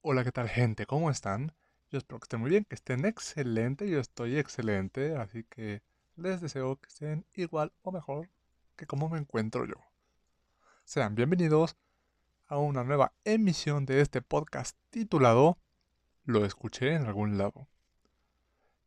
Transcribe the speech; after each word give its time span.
Hola, 0.00 0.22
¿qué 0.22 0.30
tal 0.30 0.48
gente? 0.48 0.86
¿Cómo 0.86 1.10
están? 1.10 1.52
Yo 1.90 1.98
espero 1.98 2.20
que 2.20 2.26
estén 2.26 2.40
muy 2.40 2.50
bien, 2.50 2.64
que 2.64 2.76
estén 2.76 3.04
excelente. 3.04 3.90
Yo 3.90 3.98
estoy 3.98 4.38
excelente, 4.38 5.16
así 5.16 5.42
que 5.42 5.82
les 6.14 6.40
deseo 6.40 6.76
que 6.76 6.86
estén 6.86 7.26
igual 7.34 7.72
o 7.82 7.90
mejor 7.90 8.30
que 8.76 8.86
como 8.86 9.08
me 9.08 9.18
encuentro 9.18 9.66
yo. 9.66 9.74
Sean 10.84 11.16
bienvenidos 11.16 11.76
a 12.46 12.58
una 12.58 12.84
nueva 12.84 13.12
emisión 13.24 13.86
de 13.86 14.00
este 14.00 14.22
podcast 14.22 14.78
titulado 14.90 15.58
Lo 16.24 16.44
escuché 16.44 16.94
en 16.94 17.06
algún 17.06 17.36
lado. 17.36 17.66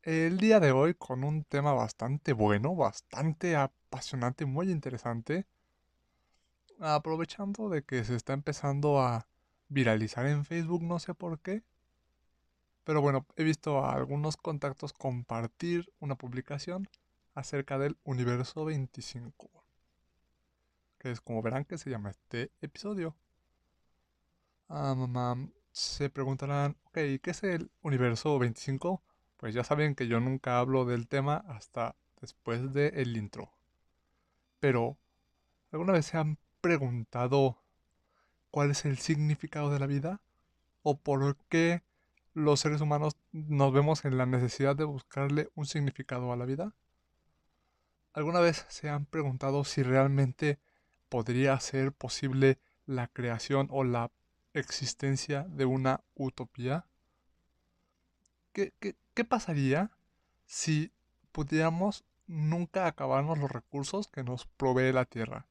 El 0.04 0.38
día 0.38 0.62
de 0.62 0.72
hoy 0.72 0.94
con 0.94 1.26
un 1.26 1.44
tema 1.44 1.74
bastante 1.74 2.32
bueno, 2.32 2.74
bastante 2.74 3.58
apasionante, 3.58 4.46
muy 4.46 4.72
interesante. 4.72 5.46
Aprovechando 6.80 7.68
de 7.68 7.84
que 7.84 8.06
se 8.06 8.16
está 8.16 8.32
empezando 8.32 9.02
a 9.02 9.28
viralizar 9.72 10.28
en 10.28 10.46
Facebook, 10.46 10.84
no 10.84 11.00
sé 11.00 11.14
por 11.14 11.40
qué. 11.40 11.64
Pero 12.84 13.02
bueno, 13.02 13.26
he 13.38 13.44
visto 13.44 13.84
a 13.84 13.94
algunos 13.94 14.38
contactos 14.38 14.94
compartir 14.94 15.92
una 16.00 16.16
publicación 16.16 16.90
acerca 17.36 17.80
del 17.80 17.98
universo 18.04 18.66
25. 18.66 19.50
Que 20.98 21.12
es 21.12 21.22
como 21.22 21.42
verán 21.42 21.66
que 21.66 21.78
se 21.78 21.90
llama 21.90 22.10
este 22.10 22.52
episodio. 22.62 23.16
se 25.72 26.10
preguntarán, 26.10 26.76
ok, 26.86 26.94
¿qué 27.22 27.32
es 27.32 27.44
el 27.44 27.72
universo 27.82 28.38
25? 28.40 29.02
Pues 29.38 29.54
ya 29.54 29.64
saben 29.64 29.96
que 29.96 30.08
yo 30.08 30.20
nunca 30.20 30.60
hablo 30.60 30.86
del 30.86 31.08
tema 31.08 31.38
hasta 31.48 31.96
después 32.20 32.74
del 32.74 33.16
intro. 33.18 33.52
Pero, 34.60 34.98
¿alguna 35.72 35.94
vez 35.94 36.08
se 36.08 36.18
han 36.18 36.38
preguntado 36.62 37.61
cuál 38.52 38.72
es 38.72 38.86
el 38.86 38.98
significado 38.98 39.72
de 39.72 39.80
la 39.80 39.88
vida 39.88 40.22
o 40.84 40.98
por 40.98 41.38
qué 41.50 41.82
los 42.34 42.60
seres 42.60 42.82
humanos 42.82 43.18
nos 43.32 43.74
vemos 43.74 44.06
en 44.06 44.18
la 44.18 44.26
necesidad 44.26 44.76
de 44.76 44.84
buscarle 44.84 45.50
un 45.56 45.66
significado 45.66 46.32
a 46.32 46.38
la 46.38 46.46
vida? 46.46 46.74
¿Alguna 48.14 48.40
vez 48.40 48.66
se 48.70 48.90
han 48.90 49.06
preguntado 49.06 49.64
si 49.64 49.84
realmente 49.84 50.60
podría 51.10 51.60
ser 51.60 51.92
posible 51.92 52.60
la 52.86 53.08
creación 53.08 53.68
o 53.72 53.84
la 53.84 54.12
existencia 54.54 55.46
de 55.50 55.66
una 55.66 56.02
utopía? 56.16 56.86
¿Qué, 58.52 58.74
pasaría 59.28 59.92
si 60.46 60.92
pudiéramos 61.32 62.04
nunca 62.28 62.88
acabarnos 62.88 63.38
los 63.38 63.52
recursos 63.52 64.08
que 64.08 64.24
nos 64.24 64.46
provee 64.46 64.92
la 64.92 65.06
Tierra? 65.06 65.46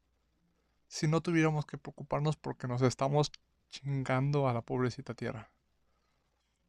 Si 0.90 1.06
no 1.06 1.20
tuviéramos 1.20 1.66
que 1.66 1.78
preocuparnos 1.78 2.36
porque 2.36 2.66
nos 2.66 2.82
estamos 2.82 3.30
chingando 3.70 4.48
a 4.48 4.52
la 4.52 4.60
pobrecita 4.60 5.14
tierra? 5.14 5.52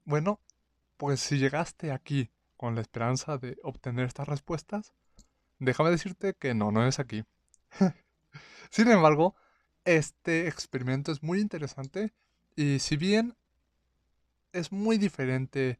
Bueno, 0.06 0.40
pues 0.98 1.20
si 1.20 1.40
llegaste 1.40 1.92
aquí 1.92 2.30
con 2.56 2.76
la 2.76 2.82
esperanza 2.82 3.40
de 3.40 3.58
obtener 3.64 4.06
estas 4.06 4.28
respuestas, 4.28 4.94
déjame 5.58 5.90
decirte 5.90 6.36
que 6.36 6.54
no, 6.54 6.72
no 6.72 6.86
es 6.86 7.00
aquí. 7.00 7.24
Sin 8.70 8.90
embargo, 8.90 9.36
este 9.86 10.48
experimento 10.48 11.12
es 11.12 11.24
muy 11.24 11.40
interesante 11.42 12.14
y 12.56 12.78
si 12.78 12.98
bien 12.98 13.36
es 14.54 14.72
muy 14.72 15.00
diferente 15.00 15.80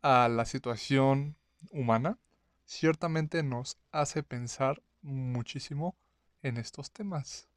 a 0.00 0.28
la 0.30 0.46
situación 0.46 1.36
humana, 1.70 2.18
ciertamente 2.64 3.42
nos 3.42 3.76
hace 3.90 4.22
pensar 4.22 4.82
muchísimo 5.02 5.94
en 6.42 6.56
estos 6.56 6.90
temas. 6.90 7.51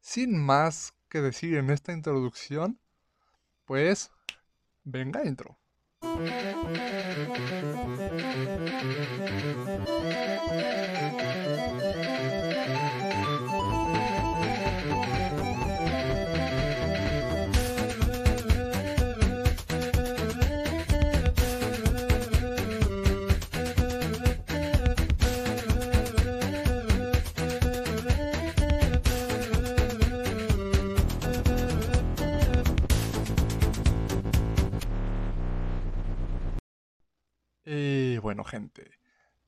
Sin 0.00 0.38
más 0.38 0.94
que 1.08 1.20
decir 1.20 1.56
en 1.56 1.70
esta 1.70 1.92
introducción, 1.92 2.80
pues 3.64 4.10
venga 4.84 5.24
intro. 5.24 5.58
Gente, 38.48 38.90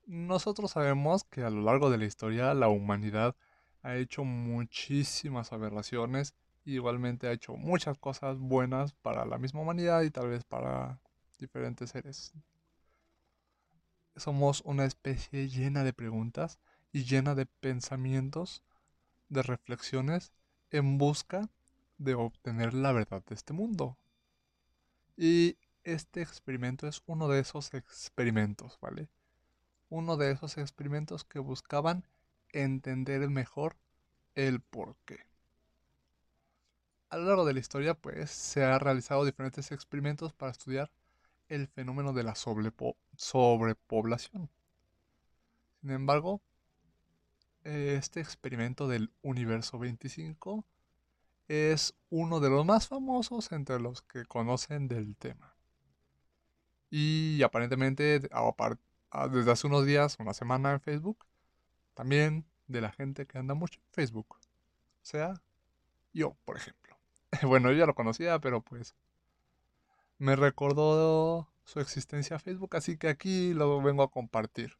nosotros 0.06 0.72
sabemos 0.72 1.24
que 1.24 1.42
a 1.42 1.50
lo 1.50 1.62
largo 1.62 1.90
de 1.90 1.98
la 1.98 2.04
historia 2.04 2.54
la 2.54 2.68
humanidad 2.68 3.34
ha 3.82 3.96
hecho 3.96 4.24
muchísimas 4.24 5.52
aberraciones 5.52 6.34
igualmente 6.74 7.26
ha 7.26 7.32
hecho 7.32 7.56
muchas 7.56 7.98
cosas 7.98 8.38
buenas 8.38 8.92
para 8.92 9.24
la 9.24 9.38
misma 9.38 9.60
humanidad 9.60 10.02
y 10.02 10.10
tal 10.10 10.28
vez 10.28 10.44
para 10.44 11.00
diferentes 11.38 11.90
seres. 11.90 12.32
Somos 14.16 14.62
una 14.64 14.84
especie 14.84 15.48
llena 15.48 15.84
de 15.84 15.92
preguntas 15.92 16.58
y 16.92 17.04
llena 17.04 17.34
de 17.34 17.46
pensamientos, 17.46 18.62
de 19.28 19.42
reflexiones 19.42 20.32
en 20.70 20.98
busca 20.98 21.48
de 21.98 22.14
obtener 22.14 22.74
la 22.74 22.92
verdad 22.92 23.22
de 23.26 23.34
este 23.34 23.52
mundo. 23.52 23.96
Y 25.16 25.56
este 25.92 26.22
experimento 26.22 26.86
es 26.86 27.02
uno 27.06 27.28
de 27.28 27.40
esos 27.40 27.74
experimentos, 27.74 28.78
¿vale? 28.80 29.08
Uno 29.88 30.16
de 30.16 30.30
esos 30.30 30.58
experimentos 30.58 31.24
que 31.24 31.38
buscaban 31.38 32.04
entender 32.52 33.28
mejor 33.30 33.76
el 34.34 34.60
por 34.60 34.96
qué. 35.04 35.20
A 37.08 37.16
lo 37.16 37.24
largo 37.24 37.44
de 37.44 37.54
la 37.54 37.60
historia, 37.60 37.94
pues, 37.94 38.30
se 38.30 38.64
han 38.64 38.80
realizado 38.80 39.24
diferentes 39.24 39.72
experimentos 39.72 40.32
para 40.32 40.52
estudiar 40.52 40.90
el 41.48 41.66
fenómeno 41.66 42.12
de 42.12 42.22
la 42.22 42.36
sobrepoblación. 42.36 44.48
Sin 45.80 45.90
embargo, 45.90 46.40
este 47.64 48.20
experimento 48.20 48.86
del 48.86 49.10
universo 49.22 49.78
25 49.78 50.64
es 51.48 51.94
uno 52.10 52.38
de 52.38 52.48
los 52.48 52.64
más 52.64 52.86
famosos 52.86 53.50
entre 53.50 53.80
los 53.80 54.02
que 54.02 54.24
conocen 54.24 54.86
del 54.86 55.16
tema. 55.16 55.49
Y 56.90 57.42
aparentemente, 57.42 58.20
desde 58.20 59.50
hace 59.50 59.66
unos 59.66 59.86
días, 59.86 60.16
una 60.18 60.34
semana 60.34 60.72
en 60.72 60.80
Facebook, 60.80 61.24
también 61.94 62.44
de 62.66 62.80
la 62.80 62.90
gente 62.90 63.26
que 63.26 63.38
anda 63.38 63.54
mucho 63.54 63.78
en 63.80 63.92
Facebook. 63.92 64.36
O 64.36 65.04
sea, 65.04 65.40
yo, 66.12 66.36
por 66.44 66.56
ejemplo. 66.56 66.96
bueno, 67.46 67.70
yo 67.70 67.78
ya 67.78 67.86
lo 67.86 67.94
conocía, 67.94 68.38
pero 68.40 68.60
pues 68.62 68.94
me 70.18 70.36
recordó 70.36 71.48
su 71.64 71.80
existencia 71.80 72.36
a 72.36 72.40
Facebook, 72.40 72.76
así 72.76 72.96
que 72.96 73.08
aquí 73.08 73.54
lo 73.54 73.80
vengo 73.80 74.02
a 74.02 74.10
compartir. 74.10 74.76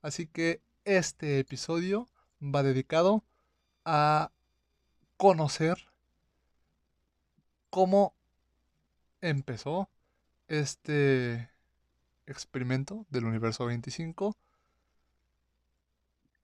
Así 0.00 0.26
que 0.26 0.60
este 0.84 1.38
episodio 1.38 2.08
va 2.42 2.62
dedicado 2.62 3.24
a 3.84 4.30
conocer 5.16 5.88
cómo 7.70 8.14
empezó 9.20 9.88
este 10.48 11.50
experimento 12.26 13.06
del 13.10 13.24
universo 13.24 13.66
25, 13.66 14.36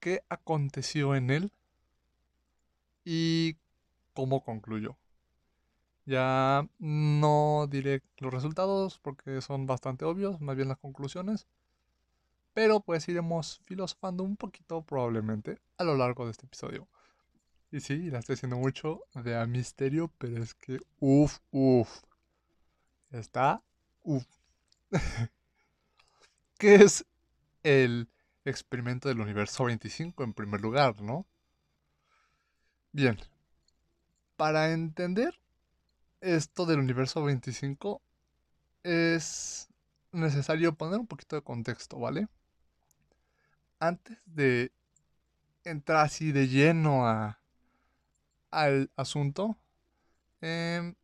qué 0.01 0.23
aconteció 0.29 1.15
en 1.15 1.31
él 1.31 1.53
y 3.05 3.57
cómo 4.15 4.43
concluyó. 4.43 4.97
Ya 6.07 6.67
no 6.79 7.67
diré 7.69 8.03
los 8.19 8.33
resultados 8.33 8.99
porque 8.99 9.41
son 9.43 9.67
bastante 9.67 10.05
obvios, 10.05 10.41
más 10.41 10.57
bien 10.57 10.69
las 10.69 10.79
conclusiones. 10.79 11.47
Pero 12.55 12.81
pues 12.81 13.09
iremos 13.09 13.61
filosofando 13.65 14.25
un 14.25 14.37
poquito 14.37 14.83
probablemente 14.83 15.59
a 15.77 15.85
lo 15.85 15.97
largo 15.97 16.25
de 16.25 16.33
este 16.33 16.47
episodio. 16.47 16.89
Y 17.71 17.81
sí, 17.81 18.11
la 18.11 18.21
estoy 18.21 18.35
haciendo 18.35 18.57
mucho 18.57 19.03
de 19.15 19.37
a 19.37 19.47
misterio, 19.47 20.11
pero 20.19 20.43
es 20.43 20.55
que 20.55 20.79
uff, 20.99 21.39
uff. 21.51 22.03
Está 23.11 23.63
¿Qué 26.59 26.77
es 26.77 27.05
el 27.63 28.09
experimento 28.45 29.09
del 29.09 29.21
universo 29.21 29.65
25 29.65 30.25
en 30.25 30.35
primer 30.35 30.61
lugar, 30.61 31.01
no? 31.03 31.27
Bien, 32.93 33.17
para 34.37 34.73
entender 34.73 35.35
esto 36.21 36.67
del 36.67 36.81
universo 36.81 37.25
25 37.25 38.03
es 38.85 39.69
necesario 40.13 40.75
poner 40.75 41.01
un 41.01 41.07
poquito 41.09 41.37
de 41.37 41.43
contexto, 41.43 41.99
¿vale? 41.99 42.29
Antes 43.81 44.19
de 44.27 44.71
entrar 45.65 46.07
así 46.07 46.33
de 46.33 46.49
lleno 46.49 47.07
a, 47.09 47.41
al 48.51 48.91
asunto, 48.97 49.57
eh, 50.43 50.95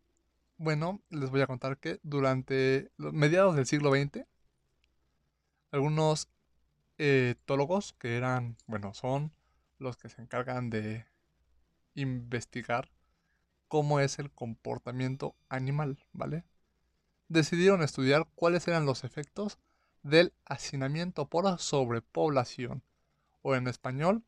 Bueno, 0.57 1.01
les 1.11 1.31
voy 1.31 1.41
a 1.41 1.47
contar 1.47 1.79
que 1.79 1.99
durante 2.03 2.91
mediados 2.97 3.57
del 3.57 3.67
siglo 3.67 3.91
XX, 3.91 4.25
algunos 5.73 6.29
etólogos 6.97 7.93
que 7.95 8.17
eran, 8.17 8.57
bueno, 8.67 8.95
son 8.95 9.33
los 9.79 9.97
que 9.97 10.09
se 10.09 10.23
encargan 10.23 10.71
de 10.71 11.07
investigar 11.95 12.91
cómo 13.67 13.99
es 13.99 14.21
el 14.21 14.31
comportamiento 14.31 15.35
animal, 15.49 15.99
¿vale? 16.13 16.45
Decidieron 17.29 17.83
estudiar 17.83 18.29
cuáles 18.37 18.69
eran 18.69 18.87
los 18.87 19.03
efectos 19.03 19.59
del 20.05 20.33
hacinamiento 20.45 21.29
por 21.29 21.59
sobrepoblación, 21.59 22.85
o 23.43 23.57
en 23.57 23.67
español, 23.67 24.23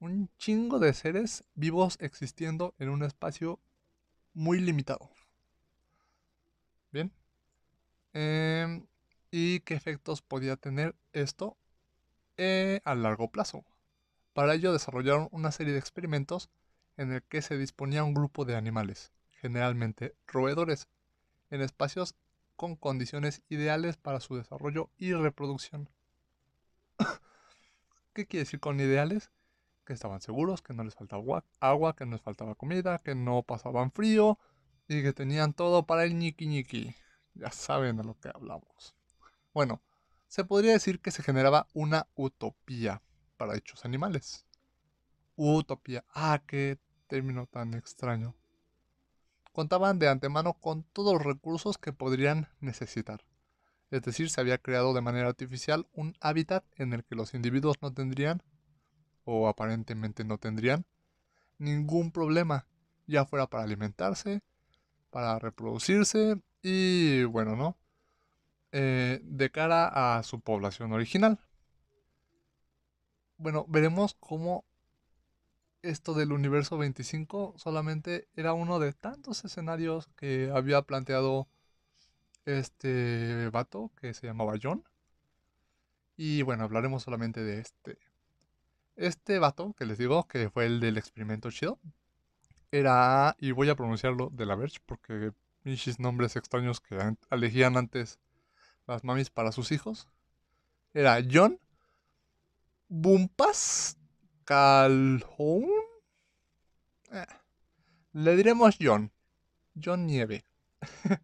un 0.00 0.30
chingo 0.38 0.78
de 0.78 0.94
seres 0.94 1.44
vivos 1.54 1.98
existiendo 2.00 2.74
en 2.78 2.88
un 2.88 3.02
espacio 3.02 3.60
muy 4.32 4.60
limitado. 4.60 5.10
Bien. 6.90 7.12
Em, 8.20 8.84
¿Y 9.30 9.60
qué 9.60 9.74
efectos 9.74 10.22
podía 10.22 10.56
tener 10.56 10.96
esto 11.12 11.56
eh, 12.36 12.80
a 12.84 12.96
largo 12.96 13.30
plazo? 13.30 13.64
Para 14.32 14.54
ello 14.54 14.72
desarrollaron 14.72 15.28
una 15.30 15.52
serie 15.52 15.72
de 15.72 15.78
experimentos 15.78 16.50
en 16.96 17.12
el 17.12 17.22
que 17.22 17.42
se 17.42 17.56
disponía 17.56 18.02
un 18.02 18.14
grupo 18.14 18.44
de 18.44 18.56
animales, 18.56 19.12
generalmente 19.40 20.16
roedores, 20.26 20.88
en 21.50 21.60
espacios 21.60 22.16
con 22.56 22.74
condiciones 22.74 23.42
ideales 23.50 23.96
para 23.96 24.18
su 24.18 24.34
desarrollo 24.34 24.90
y 24.98 25.12
reproducción. 25.12 25.88
¿Qué 28.14 28.26
quiere 28.26 28.42
decir 28.46 28.58
con 28.58 28.80
ideales? 28.80 29.30
Que 29.84 29.92
estaban 29.92 30.22
seguros, 30.22 30.60
que 30.60 30.74
no 30.74 30.82
les 30.82 30.96
faltaba 30.96 31.44
agua, 31.60 31.94
que 31.94 32.04
no 32.04 32.16
les 32.16 32.22
faltaba 32.22 32.56
comida, 32.56 32.98
que 32.98 33.14
no 33.14 33.44
pasaban 33.44 33.92
frío 33.92 34.40
y 34.88 35.04
que 35.04 35.12
tenían 35.12 35.52
todo 35.52 35.86
para 35.86 36.02
el 36.02 36.18
ñiqui 36.18 36.48
ñiqui. 36.48 36.96
Ya 37.38 37.50
saben 37.52 37.96
de 37.96 38.04
lo 38.04 38.18
que 38.18 38.28
hablamos. 38.28 38.94
Bueno, 39.54 39.80
se 40.26 40.44
podría 40.44 40.72
decir 40.72 41.00
que 41.00 41.10
se 41.10 41.22
generaba 41.22 41.68
una 41.72 42.08
utopía 42.14 43.00
para 43.36 43.54
dichos 43.54 43.84
animales. 43.84 44.44
Utopía. 45.36 46.04
Ah, 46.10 46.42
qué 46.46 46.78
término 47.06 47.46
tan 47.46 47.74
extraño. 47.74 48.34
Contaban 49.52 49.98
de 49.98 50.08
antemano 50.08 50.54
con 50.54 50.82
todos 50.82 51.14
los 51.14 51.22
recursos 51.22 51.78
que 51.78 51.92
podrían 51.92 52.48
necesitar. 52.60 53.24
Es 53.90 54.02
decir, 54.02 54.30
se 54.30 54.40
había 54.40 54.58
creado 54.58 54.92
de 54.92 55.00
manera 55.00 55.28
artificial 55.28 55.88
un 55.94 56.14
hábitat 56.20 56.64
en 56.76 56.92
el 56.92 57.04
que 57.04 57.14
los 57.14 57.34
individuos 57.34 57.76
no 57.80 57.92
tendrían, 57.92 58.42
o 59.24 59.48
aparentemente 59.48 60.24
no 60.24 60.38
tendrían, 60.38 60.84
ningún 61.56 62.12
problema, 62.12 62.66
ya 63.06 63.24
fuera 63.24 63.46
para 63.46 63.64
alimentarse, 63.64 64.42
para 65.10 65.38
reproducirse 65.38 66.40
y, 66.62 67.24
bueno, 67.24 67.56
¿no? 67.56 67.76
Eh, 68.72 69.20
de 69.22 69.50
cara 69.50 70.18
a 70.18 70.22
su 70.22 70.40
población 70.40 70.92
original. 70.92 71.38
Bueno, 73.38 73.64
veremos 73.68 74.14
cómo 74.20 74.64
esto 75.82 76.14
del 76.14 76.32
universo 76.32 76.76
25 76.76 77.54
solamente 77.56 78.28
era 78.34 78.52
uno 78.52 78.78
de 78.78 78.92
tantos 78.92 79.44
escenarios 79.44 80.08
que 80.16 80.50
había 80.52 80.82
planteado 80.82 81.48
este 82.44 83.48
vato 83.50 83.92
que 84.00 84.14
se 84.14 84.26
llamaba 84.26 84.54
John. 84.62 84.84
Y 86.16 86.42
bueno, 86.42 86.64
hablaremos 86.64 87.04
solamente 87.04 87.42
de 87.42 87.60
este. 87.60 87.98
Este 88.96 89.38
vato 89.38 89.74
que 89.78 89.86
les 89.86 89.98
digo 89.98 90.26
que 90.26 90.50
fue 90.50 90.66
el 90.66 90.80
del 90.80 90.98
experimento 90.98 91.50
chido 91.50 91.78
era, 92.70 93.36
y 93.38 93.52
voy 93.52 93.68
a 93.70 93.76
pronunciarlo 93.76 94.30
de 94.32 94.46
la 94.46 94.54
Verge 94.54 94.78
porque 94.84 95.32
mis 95.64 95.98
nombres 95.98 96.36
extraños 96.36 96.80
que 96.80 96.98
elegían 97.30 97.76
antes 97.76 98.18
las 98.86 99.04
mamis 99.04 99.30
para 99.30 99.52
sus 99.52 99.72
hijos. 99.72 100.08
Era 100.94 101.18
John 101.30 101.60
Bumpas 102.88 103.98
Calhoun. 104.44 105.68
Eh, 107.12 107.26
le 108.12 108.36
diremos 108.36 108.76
John. 108.80 109.12
John 109.82 110.06
Nieve. 110.06 110.44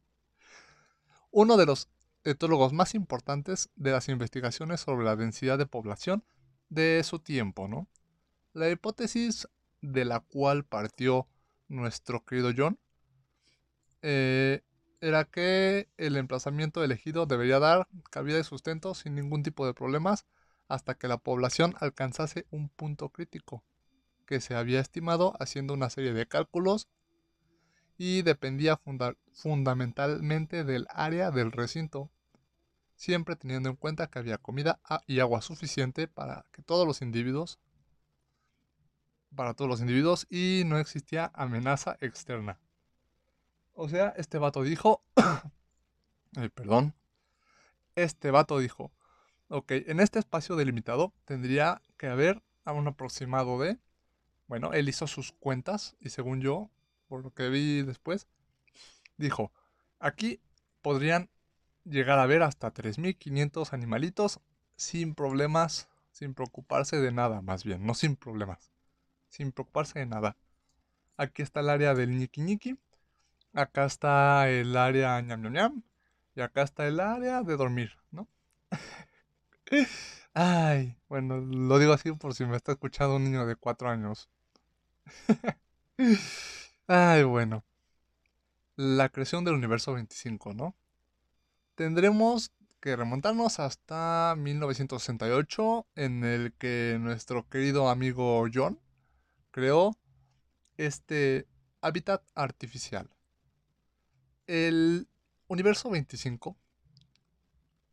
Uno 1.31 1.57
de 1.57 1.67
los 1.67 1.89
etólogos 2.23 2.73
más 2.73 2.95
importantes 2.95 3.71
de 3.77 3.93
las 3.93 4.09
investigaciones 4.09 4.81
sobre 4.81 5.05
la 5.05 5.17
densidad 5.17 5.59
de 5.59 5.67
población 5.67 6.25
de 6.69 7.03
su 7.03 7.19
tiempo, 7.19 7.67
¿no? 7.67 7.89
La 8.53 8.71
hipótesis 8.71 9.49
de 9.81 10.05
la 10.05 10.21
cual 10.21 10.65
partió 10.65 11.27
nuestro 11.69 12.25
querido 12.25 12.53
John 12.57 12.79
eh, 14.03 14.63
era 15.01 15.25
que 15.25 15.89
el 15.97 16.17
emplazamiento 16.17 16.83
elegido 16.83 17.27
debería 17.27 17.59
dar 17.59 17.89
cabida 18.11 18.37
de 18.37 18.45
sustento 18.45 18.95
sin 18.95 19.15
ningún 19.15 19.43
tipo 19.43 19.67
de 19.67 19.75
problemas 19.75 20.27
hasta 20.69 20.95
que 20.95 21.09
la 21.09 21.19
población 21.19 21.75
alcanzase 21.79 22.47
un 22.51 22.69
punto 22.69 23.11
crítico, 23.11 23.65
que 24.27 24.41
se 24.41 24.55
había 24.55 24.81
estimado 24.81 25.35
haciendo 25.41 25.75
una 25.75 25.91
serie 25.91 26.15
de 26.15 26.27
cálculos 26.27 26.89
y 27.97 28.23
dependía 28.23 28.81
fundamentalmente 29.33 30.65
del 30.65 30.87
área 30.91 31.31
del 31.31 31.53
recinto, 31.53 32.11
siempre 32.97 33.37
teniendo 33.37 33.69
en 33.69 33.77
cuenta 33.77 34.09
que 34.09 34.19
había 34.19 34.39
comida 34.39 34.81
y 35.07 35.21
agua 35.21 35.43
suficiente 35.43 36.09
para 36.09 36.47
que 36.53 36.63
todos 36.63 36.87
los 36.87 37.03
individuos 37.03 37.59
para 39.35 39.55
todos 39.55 39.69
los 39.69 39.81
individuos 39.81 40.27
y 40.31 40.63
no 40.67 40.79
existía 40.79 41.31
amenaza 41.35 41.97
externa. 42.01 42.59
O 43.73 43.89
sea, 43.89 44.15
este 44.17 44.39
vato 44.39 44.63
dijo, 44.63 45.03
perdón, 46.55 46.95
este 47.97 48.31
vato 48.31 48.59
dijo, 48.59 48.93
Ok, 49.49 49.71
en 49.71 50.01
este 50.01 50.19
espacio 50.19 50.57
delimitado 50.57 51.13
tendría 51.27 51.83
que 51.97 52.09
haber 52.09 52.43
a 52.65 52.73
un 52.73 52.89
aproximado 52.89 53.59
de... 53.61 53.79
Bueno, 54.47 54.73
él 54.73 54.89
hizo 54.89 55.07
sus 55.07 55.33
cuentas 55.33 55.97
y 56.01 56.11
según 56.11 56.41
yo, 56.41 56.71
por 57.07 57.23
lo 57.23 57.33
que 57.33 57.49
vi 57.51 57.83
después, 57.83 58.27
dijo, 59.17 59.53
aquí 60.01 60.41
podrían 60.83 61.31
llegar 61.85 62.19
a 62.19 62.27
ver 62.27 62.43
hasta 62.43 62.73
3.500 62.73 63.73
animalitos 63.73 64.41
sin 64.77 65.15
problemas, 65.15 65.89
sin 66.11 66.35
preocuparse 66.35 66.97
de 66.97 67.13
nada, 67.13 67.41
más 67.41 67.65
bien, 67.65 67.87
no 67.87 67.95
sin 67.95 68.17
problemas, 68.17 68.73
sin 69.35 69.53
preocuparse 69.53 69.99
de 69.99 70.07
nada. 70.07 70.37
Aquí 71.17 71.43
está 71.43 71.61
el 71.61 71.69
área 71.71 71.95
del 71.95 72.11
ñiqui 72.19 72.41
ñiqui, 72.41 72.79
acá 73.53 73.85
está 73.85 74.49
el 74.49 74.77
área 74.77 75.21
ñam 75.21 75.43
ñam 75.43 75.53
ñam, 75.53 75.83
y 76.37 76.41
acá 76.41 76.63
está 76.63 76.87
el 76.87 77.01
área 77.01 77.43
de 77.43 77.57
dormir, 77.57 77.93
¿no? 78.11 78.29
Ay, 80.35 80.97
bueno, 81.09 81.41
lo 81.41 81.79
digo 81.79 81.93
así 81.93 82.13
por 82.13 82.35
si 82.35 82.45
me 82.45 82.57
está 82.57 82.73
escuchando 82.73 83.17
un 83.17 83.25
niño 83.25 83.47
de 83.47 83.57
cuatro 83.57 83.89
años. 83.89 84.29
Ay, 86.87 87.23
bueno. 87.25 87.65
La 88.77 89.09
creación 89.09 89.45
del 89.45 89.55
universo 89.55 89.95
25, 89.95 90.55
¿no? 90.55 90.75
Tendremos 91.77 92.53
que 92.81 92.97
remontarnos 92.97 93.61
hasta 93.61 94.35
1968, 94.37 95.87
en 95.95 96.25
el 96.25 96.53
que 96.55 96.99
nuestro 97.01 97.49
querido 97.49 97.89
amigo 97.89 98.45
John 98.53 98.79
creó 99.55 99.97
este 100.79 101.47
hábitat 101.81 102.25
artificial. 102.35 103.09
El 104.49 105.07
universo 105.47 105.91
25 105.91 106.57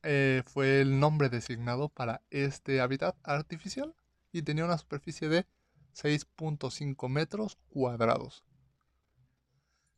eh, 0.02 0.42
fue 0.48 0.82
el 0.82 1.00
nombre 1.00 1.30
designado 1.30 1.90
para 1.90 2.24
este 2.32 2.82
hábitat 2.82 3.16
artificial 3.22 3.94
y 4.32 4.42
tenía 4.42 4.66
una 4.66 4.80
superficie 4.80 5.30
de 5.30 5.46
6.5 5.94 7.08
metros 7.10 7.60
cuadrados, 7.70 8.44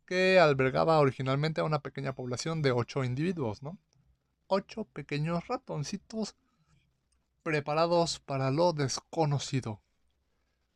que 0.05 0.41
albergaba 0.41 0.99
originalmente 0.99 1.61
a 1.61 1.63
una 1.63 1.79
pequeña 1.79 2.13
población 2.13 2.61
de 2.61 2.73
8 2.73 3.05
individuos, 3.05 3.63
¿no? 3.63 3.77
8 4.47 4.83
pequeños 4.91 5.47
ratoncitos 5.47 6.35
preparados 7.41 8.19
para 8.19 8.51
lo 8.51 8.73
desconocido. 8.73 9.82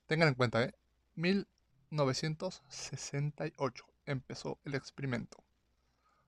Tengan 0.07 0.29
en 0.29 0.35
cuenta, 0.35 0.63
¿eh? 0.63 0.73
1968 1.15 3.85
empezó 4.05 4.59
el 4.65 4.75
experimento 4.75 5.47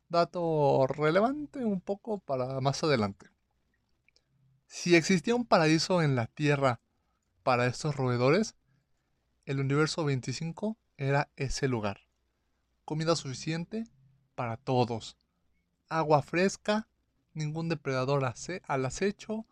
dato 0.10 0.88
relevante 0.88 1.64
un 1.64 1.80
poco 1.80 2.18
para 2.18 2.60
más 2.60 2.84
adelante. 2.84 3.28
Si 4.66 4.96
existía 4.96 5.36
un 5.36 5.46
paraíso 5.46 6.02
en 6.02 6.16
la 6.16 6.28
Tierra 6.28 6.82
para 7.44 7.68
estos 7.68 7.96
roedores, 7.96 8.56
el 9.46 9.60
universo 9.60 10.04
25 10.04 10.78
era 10.98 11.30
ese 11.38 11.68
lugar. 11.68 12.02
Comida 12.86 13.16
suficiente 13.16 13.88
para 14.36 14.58
todos. 14.58 15.16
Agua 15.88 16.22
fresca, 16.22 16.88
ningún 17.34 17.70
depredador 17.70 18.24
al 18.26 18.86
acecho, 18.86 19.46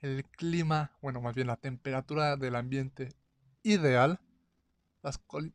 el 0.00 0.24
clima, 0.24 0.92
bueno, 1.00 1.20
más 1.20 1.34
bien 1.34 1.46
la 1.46 1.56
temperatura 1.56 2.36
del 2.36 2.56
ambiente 2.56 3.14
ideal. 3.72 4.20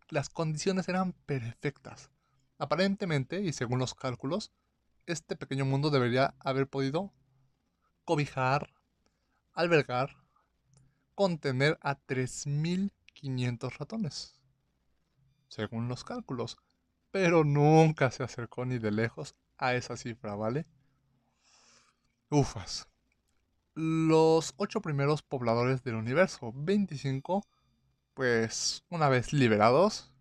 Las, 0.09 0.29
condiciones 0.29 0.87
eran 0.87 1.13
perfectas 1.25 2.09
Aparentemente, 2.63 3.41
y 3.41 3.51
según 3.51 3.79
los 3.79 3.93
cálculos, 3.93 4.51
este 5.05 5.35
pequeño 5.35 5.65
mundo 5.65 5.89
debería 5.89 6.33
haber 6.39 6.67
podido 6.67 7.11
cobijar, 8.05 8.73
albergar, 9.53 10.15
contener 11.13 11.77
a 11.81 11.99
3.500 11.99 13.77
ratones, 13.77 14.39
según 15.49 15.89
los 15.89 16.05
cálculos. 16.05 16.57
Pero 17.11 17.43
nunca 17.43 18.11
se 18.11 18.23
acercó 18.23 18.65
ni 18.65 18.79
de 18.79 18.91
lejos 18.91 19.35
a 19.57 19.75
esa 19.75 19.97
cifra, 19.97 20.35
¿vale? 20.35 20.65
Ufas. 22.29 22.87
Los 23.75 24.53
ocho 24.57 24.81
primeros 24.81 25.21
pobladores 25.21 25.83
del 25.83 25.95
universo 25.95 26.53
25, 26.55 27.45
pues 28.13 28.83
una 28.89 29.09
vez 29.09 29.33
liberados, 29.33 30.11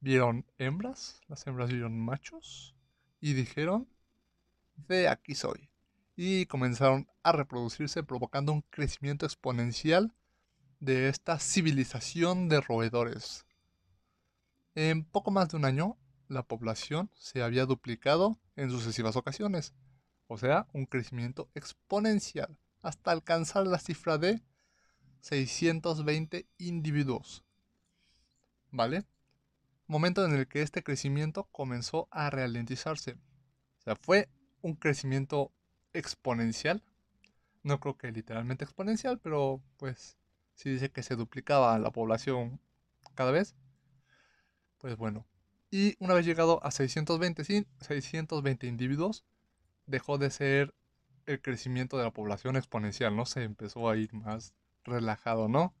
vieron 0.00 0.44
hembras, 0.58 1.20
las 1.28 1.46
hembras 1.46 1.70
vieron 1.70 1.98
machos 1.98 2.74
y 3.20 3.32
dijeron, 3.32 3.88
de 4.76 5.08
aquí 5.08 5.34
soy. 5.34 5.70
Y 6.16 6.46
comenzaron 6.46 7.08
a 7.22 7.32
reproducirse 7.32 8.02
provocando 8.02 8.52
un 8.52 8.62
crecimiento 8.62 9.26
exponencial 9.26 10.14
de 10.80 11.08
esta 11.08 11.38
civilización 11.38 12.48
de 12.48 12.60
roedores. 12.60 13.46
En 14.74 15.04
poco 15.04 15.30
más 15.30 15.48
de 15.48 15.56
un 15.56 15.64
año, 15.64 15.96
la 16.28 16.42
población 16.42 17.10
se 17.14 17.42
había 17.42 17.64
duplicado 17.64 18.38
en 18.56 18.70
sucesivas 18.70 19.16
ocasiones, 19.16 19.72
o 20.26 20.36
sea, 20.36 20.66
un 20.72 20.86
crecimiento 20.86 21.48
exponencial, 21.54 22.58
hasta 22.82 23.10
alcanzar 23.10 23.66
la 23.66 23.78
cifra 23.78 24.18
de 24.18 24.42
620 25.24 26.46
individuos. 26.58 27.44
¿Vale? 28.70 29.06
Momento 29.86 30.22
en 30.22 30.34
el 30.34 30.46
que 30.46 30.60
este 30.60 30.82
crecimiento 30.82 31.44
comenzó 31.50 32.08
a 32.10 32.28
ralentizarse. 32.28 33.12
O 33.12 33.82
sea, 33.82 33.96
fue 33.96 34.28
un 34.60 34.74
crecimiento 34.74 35.50
exponencial. 35.94 36.82
No 37.62 37.80
creo 37.80 37.96
que 37.96 38.12
literalmente 38.12 38.64
exponencial, 38.64 39.18
pero 39.18 39.62
pues 39.78 40.18
si 40.56 40.68
dice 40.68 40.90
que 40.90 41.02
se 41.02 41.16
duplicaba 41.16 41.78
la 41.78 41.90
población 41.90 42.60
cada 43.14 43.30
vez. 43.30 43.54
Pues 44.76 44.98
bueno. 44.98 45.26
Y 45.70 45.96
una 46.00 46.12
vez 46.12 46.26
llegado 46.26 46.62
a 46.62 46.70
620, 46.70 47.44
620 47.80 48.66
individuos, 48.66 49.24
dejó 49.86 50.18
de 50.18 50.30
ser 50.30 50.74
el 51.24 51.40
crecimiento 51.40 51.96
de 51.96 52.04
la 52.04 52.12
población 52.12 52.56
exponencial, 52.56 53.16
¿no? 53.16 53.24
Se 53.24 53.42
empezó 53.42 53.88
a 53.88 53.96
ir 53.96 54.12
más 54.12 54.52
relajado, 54.84 55.48
¿no? 55.48 55.74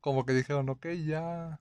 Como 0.00 0.24
que 0.26 0.32
dijeron, 0.32 0.68
ok, 0.68 0.86
ya, 1.06 1.60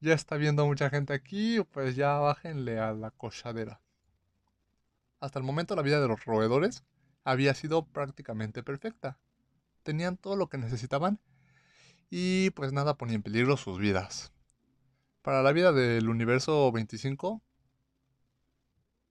ya 0.00 0.14
está 0.14 0.36
viendo 0.36 0.66
mucha 0.66 0.90
gente 0.90 1.12
aquí, 1.12 1.62
pues 1.72 1.96
ya 1.96 2.18
bájenle 2.18 2.78
a 2.78 2.92
la 2.92 3.10
cochadera. 3.10 3.80
Hasta 5.20 5.38
el 5.38 5.44
momento 5.44 5.76
la 5.76 5.82
vida 5.82 6.00
de 6.00 6.08
los 6.08 6.24
roedores 6.24 6.84
había 7.24 7.54
sido 7.54 7.86
prácticamente 7.86 8.62
perfecta. 8.62 9.18
Tenían 9.82 10.16
todo 10.16 10.36
lo 10.36 10.48
que 10.48 10.58
necesitaban 10.58 11.20
y 12.10 12.50
pues 12.50 12.72
nada 12.72 12.96
ponía 12.96 13.16
en 13.16 13.22
peligro 13.22 13.56
sus 13.56 13.78
vidas. 13.78 14.32
Para 15.22 15.42
la 15.42 15.52
vida 15.52 15.72
del 15.72 16.08
universo 16.08 16.72
25, 16.72 17.42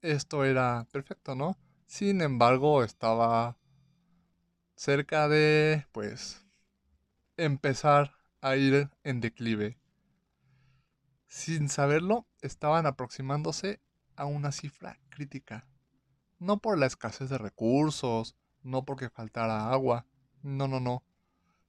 esto 0.01 0.43
era 0.43 0.87
perfecto, 0.91 1.35
¿no? 1.35 1.57
Sin 1.85 2.21
embargo, 2.21 2.83
estaba 2.83 3.57
cerca 4.75 5.27
de, 5.27 5.85
pues, 5.91 6.45
empezar 7.45 8.15
a 8.41 8.55
ir 8.55 8.89
en 9.03 9.21
declive. 9.21 9.77
Sin 11.27 11.69
saberlo, 11.69 12.27
estaban 12.41 12.85
aproximándose 12.85 13.79
a 14.15 14.25
una 14.25 14.51
cifra 14.51 14.99
crítica. 15.09 15.67
No 16.39 16.57
por 16.57 16.77
la 16.77 16.85
escasez 16.85 17.29
de 17.29 17.37
recursos, 17.37 18.35
no 18.63 18.85
porque 18.85 19.09
faltara 19.09 19.71
agua, 19.71 20.05
no, 20.41 20.67
no, 20.67 20.79
no, 20.79 21.03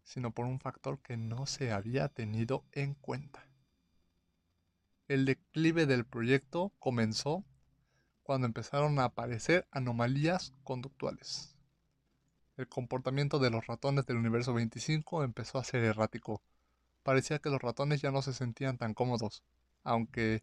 sino 0.03 0.33
por 0.33 0.47
un 0.47 0.61
factor 0.61 1.01
que 1.01 1.17
no 1.17 1.47
se 1.47 1.73
había 1.73 2.09
tenido 2.09 2.65
en 2.73 2.95
cuenta. 2.95 3.47
El 5.09 5.25
declive 5.25 5.87
del 5.87 6.05
proyecto 6.05 6.73
comenzó 6.79 7.45
cuando 8.23 8.47
empezaron 8.47 8.99
a 8.99 9.05
aparecer 9.05 9.67
anomalías 9.71 10.55
conductuales. 10.63 11.57
El 12.61 12.69
comportamiento 12.69 13.39
de 13.39 13.49
los 13.49 13.67
ratones 13.67 14.05
del 14.05 14.19
universo 14.19 14.53
25 14.53 15.25
empezó 15.25 15.57
a 15.57 15.65
ser 15.65 15.83
errático. 15.83 16.43
Parecía 17.03 17.39
que 17.39 17.49
los 17.49 17.63
ratones 17.63 18.03
ya 18.03 18.11
no 18.11 18.21
se 18.21 18.35
sentían 18.35 18.77
tan 18.77 18.93
cómodos, 18.93 19.43
aunque 19.83 20.43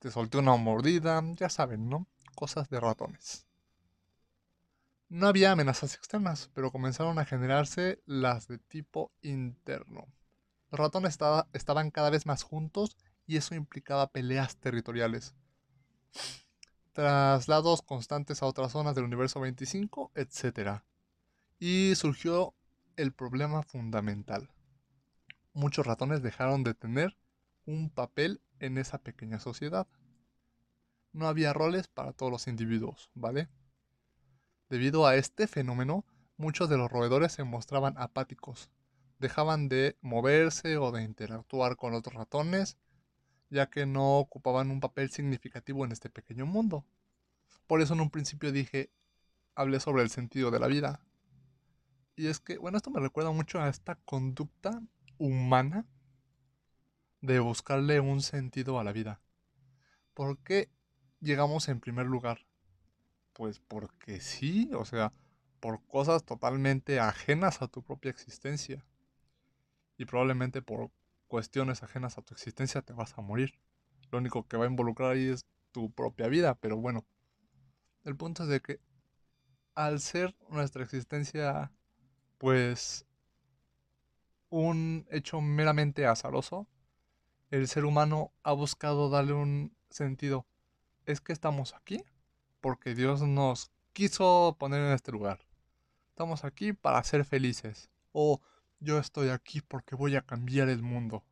te 0.00 0.10
solté 0.10 0.38
una 0.38 0.56
mordida, 0.56 1.22
ya 1.36 1.48
saben, 1.48 1.88
¿no? 1.88 2.06
Cosas 2.34 2.68
de 2.68 2.80
ratones. 2.80 3.46
No 5.08 5.28
había 5.28 5.52
amenazas 5.52 5.94
externas, 5.94 6.50
pero 6.54 6.72
comenzaron 6.72 7.18
a 7.18 7.24
generarse 7.24 8.02
las 8.06 8.48
de 8.48 8.58
tipo 8.58 9.12
interno. 9.22 10.08
Los 10.70 10.80
ratones 10.80 11.16
estaban 11.52 11.90
cada 11.92 12.10
vez 12.10 12.26
más 12.26 12.42
juntos 12.42 12.96
y 13.26 13.36
eso 13.36 13.54
implicaba 13.54 14.10
peleas 14.10 14.56
territoriales 14.56 15.34
traslados 16.94 17.82
constantes 17.82 18.42
a 18.42 18.46
otras 18.46 18.72
zonas 18.72 18.94
del 18.94 19.04
universo 19.04 19.40
25, 19.40 20.12
etc. 20.14 20.82
Y 21.58 21.94
surgió 21.96 22.54
el 22.96 23.12
problema 23.12 23.62
fundamental. 23.62 24.48
Muchos 25.54 25.86
ratones 25.86 26.22
dejaron 26.22 26.62
de 26.64 26.74
tener 26.74 27.16
un 27.64 27.88
papel 27.88 28.42
en 28.58 28.76
esa 28.76 28.98
pequeña 28.98 29.40
sociedad. 29.40 29.86
No 31.12 31.26
había 31.26 31.54
roles 31.54 31.88
para 31.88 32.12
todos 32.12 32.30
los 32.30 32.46
individuos, 32.46 33.10
¿vale? 33.14 33.48
Debido 34.68 35.06
a 35.06 35.16
este 35.16 35.46
fenómeno, 35.46 36.04
muchos 36.36 36.68
de 36.68 36.76
los 36.76 36.90
roedores 36.90 37.32
se 37.32 37.44
mostraban 37.44 37.94
apáticos, 37.96 38.68
dejaban 39.18 39.68
de 39.68 39.96
moverse 40.02 40.76
o 40.76 40.92
de 40.92 41.02
interactuar 41.02 41.76
con 41.76 41.94
otros 41.94 42.14
ratones 42.14 42.76
ya 43.54 43.70
que 43.70 43.86
no 43.86 44.18
ocupaban 44.18 44.70
un 44.70 44.80
papel 44.80 45.10
significativo 45.10 45.84
en 45.84 45.92
este 45.92 46.10
pequeño 46.10 46.44
mundo. 46.44 46.84
Por 47.66 47.80
eso 47.80 47.94
en 47.94 48.00
un 48.00 48.10
principio 48.10 48.52
dije, 48.52 48.90
hablé 49.54 49.80
sobre 49.80 50.02
el 50.02 50.10
sentido 50.10 50.50
de 50.50 50.58
la 50.58 50.66
vida. 50.66 51.00
Y 52.16 52.26
es 52.26 52.40
que, 52.40 52.58
bueno, 52.58 52.76
esto 52.76 52.90
me 52.90 53.00
recuerda 53.00 53.30
mucho 53.30 53.60
a 53.60 53.68
esta 53.68 53.96
conducta 54.04 54.82
humana 55.18 55.86
de 57.20 57.40
buscarle 57.40 58.00
un 58.00 58.20
sentido 58.20 58.78
a 58.78 58.84
la 58.84 58.92
vida. 58.92 59.20
¿Por 60.12 60.38
qué 60.38 60.68
llegamos 61.20 61.68
en 61.68 61.80
primer 61.80 62.06
lugar? 62.06 62.46
Pues 63.32 63.58
porque 63.60 64.20
sí, 64.20 64.70
o 64.74 64.84
sea, 64.84 65.12
por 65.60 65.84
cosas 65.86 66.24
totalmente 66.24 67.00
ajenas 67.00 67.62
a 67.62 67.68
tu 67.68 67.82
propia 67.82 68.10
existencia. 68.10 68.84
Y 69.96 70.04
probablemente 70.04 70.60
por 70.60 70.90
cuestiones 71.26 71.82
ajenas 71.82 72.18
a 72.18 72.22
tu 72.22 72.34
existencia 72.34 72.82
te 72.82 72.92
vas 72.92 73.16
a 73.16 73.22
morir. 73.22 73.58
Lo 74.10 74.18
único 74.18 74.46
que 74.46 74.56
va 74.56 74.64
a 74.64 74.68
involucrar 74.68 75.12
ahí 75.12 75.28
es 75.28 75.46
tu 75.72 75.90
propia 75.90 76.28
vida, 76.28 76.54
pero 76.54 76.76
bueno. 76.76 77.04
El 78.04 78.16
punto 78.16 78.42
es 78.42 78.48
de 78.50 78.60
que 78.60 78.80
al 79.74 80.00
ser 80.00 80.36
nuestra 80.50 80.84
existencia 80.84 81.72
pues 82.38 83.06
un 84.60 85.04
hecho 85.10 85.40
meramente 85.40 86.06
azaroso, 86.06 86.68
el 87.50 87.66
ser 87.66 87.84
humano 87.84 88.32
ha 88.44 88.52
buscado 88.52 89.10
darle 89.10 89.32
un 89.32 89.76
sentido. 89.90 90.46
Es 91.06 91.20
que 91.20 91.32
estamos 91.32 91.74
aquí 91.74 92.04
porque 92.60 92.94
Dios 92.94 93.22
nos 93.22 93.72
quiso 93.92 94.56
poner 94.58 94.80
en 94.82 94.92
este 94.92 95.10
lugar. 95.10 95.40
Estamos 96.10 96.44
aquí 96.44 96.72
para 96.72 97.02
ser 97.02 97.24
felices. 97.24 97.90
O 98.12 98.40
yo 98.78 98.98
estoy 98.98 99.30
aquí 99.30 99.60
porque 99.60 99.96
voy 99.96 100.14
a 100.14 100.22
cambiar 100.22 100.68
el 100.68 100.82
mundo. 100.82 101.24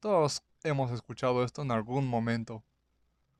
Todos 0.00 0.42
hemos 0.64 0.90
escuchado 0.92 1.44
esto 1.44 1.60
en 1.60 1.70
algún 1.70 2.06
momento, 2.06 2.64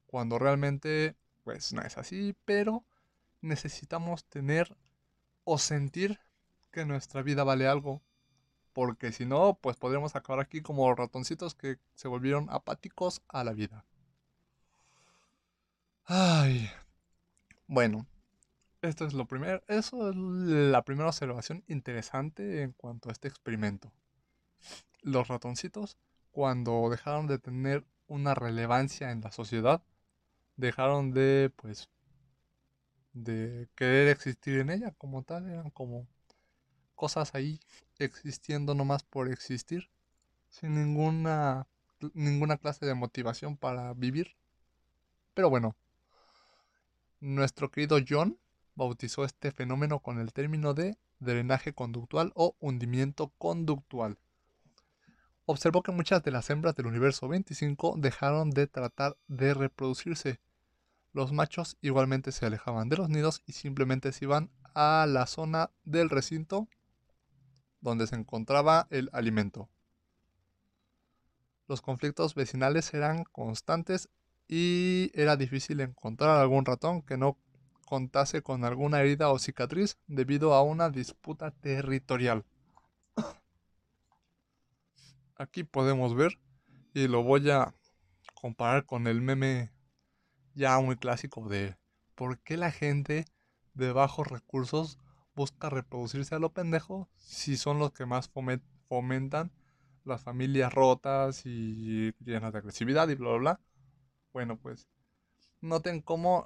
cuando 0.07 0.39
realmente 0.39 1.17
pues 1.43 1.73
no 1.73 1.81
es 1.81 1.97
así, 1.97 2.37
pero 2.45 2.85
necesitamos 3.41 4.27
tener 4.27 4.77
o 5.45 5.57
sentir 5.57 6.21
que 6.71 6.85
nuestra 6.85 7.23
vida 7.23 7.45
vale 7.45 7.67
algo, 7.67 8.03
porque 8.73 9.13
si 9.13 9.27
no, 9.27 9.59
pues 9.61 9.77
podríamos 9.77 10.17
acabar 10.17 10.41
aquí 10.41 10.63
como 10.63 10.95
ratoncitos 10.95 11.55
que 11.55 11.79
se 11.95 12.09
volvieron 12.09 12.49
apáticos 12.51 13.23
a 13.29 13.45
la 13.45 13.53
vida. 13.53 13.85
Ay, 16.07 16.69
bueno, 17.69 18.07
Esto 18.83 19.07
es 19.07 19.15
lo 19.15 19.27
primero, 19.27 19.63
eso 19.69 20.11
es 20.11 20.17
la 20.17 20.83
primera 20.85 21.09
observación 21.09 21.65
interesante 21.69 22.63
en 22.63 22.73
cuanto 22.73 23.09
a 23.11 23.13
este 23.13 23.29
experimento. 23.29 23.93
Los 25.03 25.29
ratoncitos, 25.29 25.99
cuando 26.31 26.89
dejaron 26.89 27.27
de 27.27 27.39
tener 27.39 27.85
una 28.07 28.35
relevancia 28.35 29.11
en 29.11 29.21
la 29.21 29.31
sociedad, 29.31 29.83
dejaron 30.57 31.13
de, 31.13 31.53
pues, 31.57 31.91
de 33.13 33.69
querer 33.75 34.09
existir 34.09 34.59
en 34.59 34.71
ella 34.71 34.93
como 34.93 35.23
tal, 35.23 35.49
eran 35.49 35.71
como 35.71 36.07
cosas 36.97 37.35
ahí 37.35 37.61
existiendo 38.05 38.75
nomás 38.75 39.03
por 39.03 39.31
existir, 39.31 39.91
sin 40.49 40.75
ninguna, 40.75 41.67
ninguna 42.15 42.57
clase 42.57 42.87
de 42.87 42.95
motivación 42.95 43.57
para 43.57 43.95
vivir. 43.95 44.37
Pero 45.35 45.51
bueno, 45.51 45.77
nuestro 47.21 47.71
querido 47.71 47.99
John 48.07 48.39
bautizó 48.75 49.25
este 49.25 49.53
fenómeno 49.53 50.01
con 50.01 50.19
el 50.19 50.33
término 50.33 50.75
de 50.75 50.99
drenaje 51.19 51.73
conductual 51.75 52.33
o 52.35 52.57
hundimiento 52.61 53.29
conductual. 53.39 54.19
Observó 55.45 55.83
que 55.83 55.93
muchas 55.93 56.23
de 56.23 56.31
las 56.31 56.49
hembras 56.49 56.77
del 56.77 56.87
universo 56.87 57.29
25 57.29 57.97
dejaron 57.99 58.51
de 58.51 58.67
tratar 58.67 59.17
de 59.27 59.53
reproducirse. 59.53 60.41
Los 61.13 61.33
machos 61.33 61.77
igualmente 61.81 62.33
se 62.33 62.47
alejaban 62.47 62.89
de 62.89 62.97
los 62.97 63.09
nidos 63.09 63.43
y 63.47 63.53
simplemente 63.53 64.13
se 64.13 64.27
iban 64.27 64.51
a 64.75 65.07
la 65.09 65.27
zona 65.27 65.71
del 65.85 66.09
recinto 66.09 66.69
donde 67.81 68.07
se 68.07 68.17
encontraba 68.17 68.87
el 68.91 69.11
alimento. 69.13 69.69
Los 71.67 71.83
conflictos 71.83 72.35
vecinales 72.35 72.93
eran 72.95 73.25
constantes 73.25 74.09
y 74.49 75.11
era 75.15 75.37
difícil 75.37 75.81
encontrar 75.81 76.39
algún 76.39 76.65
ratón 76.65 77.03
que 77.03 77.17
no 77.17 77.39
contase 77.87 78.43
con 78.43 78.65
alguna 78.65 79.01
herida 79.01 79.31
o 79.31 79.39
cicatriz 79.39 79.97
debido 80.07 80.55
a 80.55 80.63
una 80.63 80.91
disputa 80.91 81.53
territorial. 81.53 82.45
Aquí 85.37 85.65
podemos 85.65 86.15
ver, 86.15 86.39
y 86.95 87.07
lo 87.07 87.23
voy 87.23 87.51
a 87.51 87.75
comparar 88.35 88.87
con 88.87 89.07
el 89.07 89.21
meme 89.21 89.71
ya 90.55 90.79
muy 90.81 90.97
clásico 90.97 91.49
de 91.49 91.77
por 92.15 92.39
qué 92.41 92.57
la 92.57 92.71
gente 92.71 93.25
de 93.75 93.93
bajos 93.93 94.27
recursos 94.27 94.99
busca 95.41 95.71
reproducirse 95.71 96.35
a 96.35 96.39
lo 96.39 96.53
pendejo 96.53 97.09
si 97.17 97.57
son 97.57 97.79
los 97.79 97.93
que 97.93 98.05
más 98.05 98.29
fomentan 98.89 99.51
las 100.05 100.23
familias 100.23 100.71
rotas 100.71 101.47
y 101.47 102.13
llenas 102.23 102.53
de 102.53 102.59
agresividad 102.59 103.09
y 103.09 103.15
bla 103.15 103.31
bla 103.31 103.39
bla. 103.39 103.61
Bueno, 104.35 104.59
pues 104.59 104.87
noten 105.63 106.03
cómo, 106.03 106.45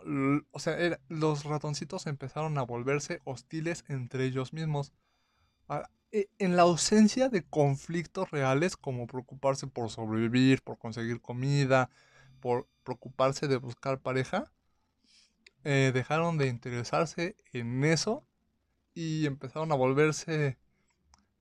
o 0.52 0.58
sea, 0.60 0.76
los 1.08 1.42
ratoncitos 1.42 2.06
empezaron 2.06 2.56
a 2.56 2.62
volverse 2.62 3.20
hostiles 3.24 3.84
entre 3.88 4.26
ellos 4.26 4.52
mismos. 4.52 4.92
Ah, 5.68 5.90
e, 6.12 6.28
en 6.38 6.54
la 6.54 6.62
ausencia 6.62 7.28
de 7.28 7.42
conflictos 7.42 8.30
reales 8.30 8.76
como 8.76 9.08
preocuparse 9.08 9.66
por 9.66 9.90
sobrevivir, 9.90 10.62
por 10.62 10.78
conseguir 10.78 11.20
comida, 11.20 11.90
por 12.38 12.68
preocuparse 12.84 13.48
de 13.48 13.56
buscar 13.56 13.98
pareja, 13.98 14.52
eh, 15.64 15.90
dejaron 15.92 16.38
de 16.38 16.46
interesarse 16.46 17.34
en 17.52 17.82
eso 17.82 18.24
y 18.94 19.26
empezaron 19.26 19.72
a 19.72 19.76
volverse 19.76 20.58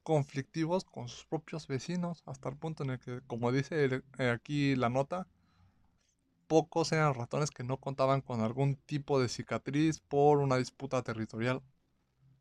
conflictivos 0.04 0.84
con 0.84 1.08
sus 1.08 1.26
propios 1.26 1.68
vecinos, 1.68 2.24
hasta 2.26 2.50
el 2.50 2.58
punto 2.58 2.84
en 2.84 2.92
el 2.92 3.00
que, 3.00 3.22
como 3.28 3.52
dice 3.52 4.04
eh, 4.18 4.30
aquí 4.30 4.76
la 4.76 4.90
nota, 4.90 5.28
pocos 6.48 6.92
eran 6.92 7.14
ratones 7.14 7.52
que 7.52 7.64
no 7.64 7.78
contaban 7.78 8.22
con 8.22 8.42
algún 8.42 8.76
tipo 8.76 9.20
de 9.20 9.30
cicatriz 9.30 10.00
por 10.00 10.40
una 10.40 10.58
disputa 10.58 11.02
territorial. 11.02 11.62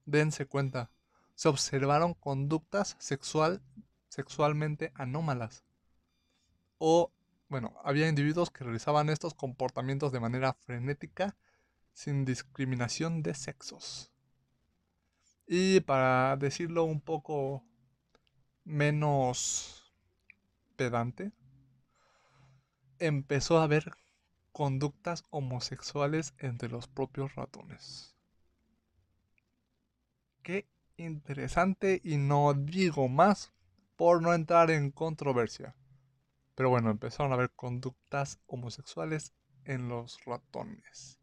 Dense 0.04 0.46
cuenta, 0.46 0.90
se 1.34 1.48
observaron 1.48 2.14
conductas 2.14 2.96
sexual, 2.98 3.62
sexualmente 4.08 4.92
anómalas. 4.94 5.64
O, 6.78 7.12
bueno, 7.48 7.74
había 7.84 8.08
individuos 8.08 8.50
que 8.50 8.64
realizaban 8.64 9.08
estos 9.08 9.34
comportamientos 9.34 10.12
de 10.12 10.20
manera 10.20 10.52
frenética 10.52 11.36
sin 11.94 12.24
discriminación 12.24 13.22
de 13.22 13.34
sexos. 13.34 14.11
Y 15.46 15.80
para 15.80 16.36
decirlo 16.36 16.84
un 16.84 17.00
poco 17.00 17.64
menos 18.64 19.92
pedante, 20.76 21.32
empezó 22.98 23.58
a 23.58 23.64
haber 23.64 23.92
conductas 24.52 25.24
homosexuales 25.30 26.34
entre 26.38 26.68
los 26.68 26.86
propios 26.86 27.34
ratones. 27.34 28.14
Qué 30.42 30.68
interesante 30.96 32.00
y 32.04 32.16
no 32.16 32.54
digo 32.54 33.08
más 33.08 33.52
por 33.96 34.22
no 34.22 34.34
entrar 34.34 34.70
en 34.70 34.90
controversia. 34.90 35.74
Pero 36.54 36.70
bueno, 36.70 36.90
empezaron 36.90 37.32
a 37.32 37.36
haber 37.36 37.50
conductas 37.52 38.38
homosexuales 38.46 39.32
en 39.64 39.88
los 39.88 40.24
ratones. 40.24 41.21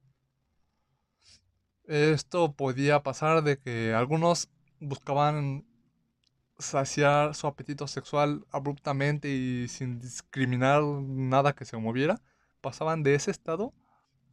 Esto 1.90 2.54
podía 2.54 3.02
pasar 3.02 3.42
de 3.44 3.58
que 3.58 3.96
algunos 3.96 4.48
buscaban 4.80 5.66
saciar 6.60 7.34
su 7.34 7.48
apetito 7.48 7.88
sexual 7.88 8.46
abruptamente 8.52 9.28
y 9.28 9.68
sin 9.70 10.00
discriminar 10.00 10.84
nada 10.84 11.54
que 11.54 11.66
se 11.66 11.78
moviera. 11.78 12.22
Pasaban 12.62 13.02
de 13.02 13.16
ese 13.16 13.32
estado 13.32 13.74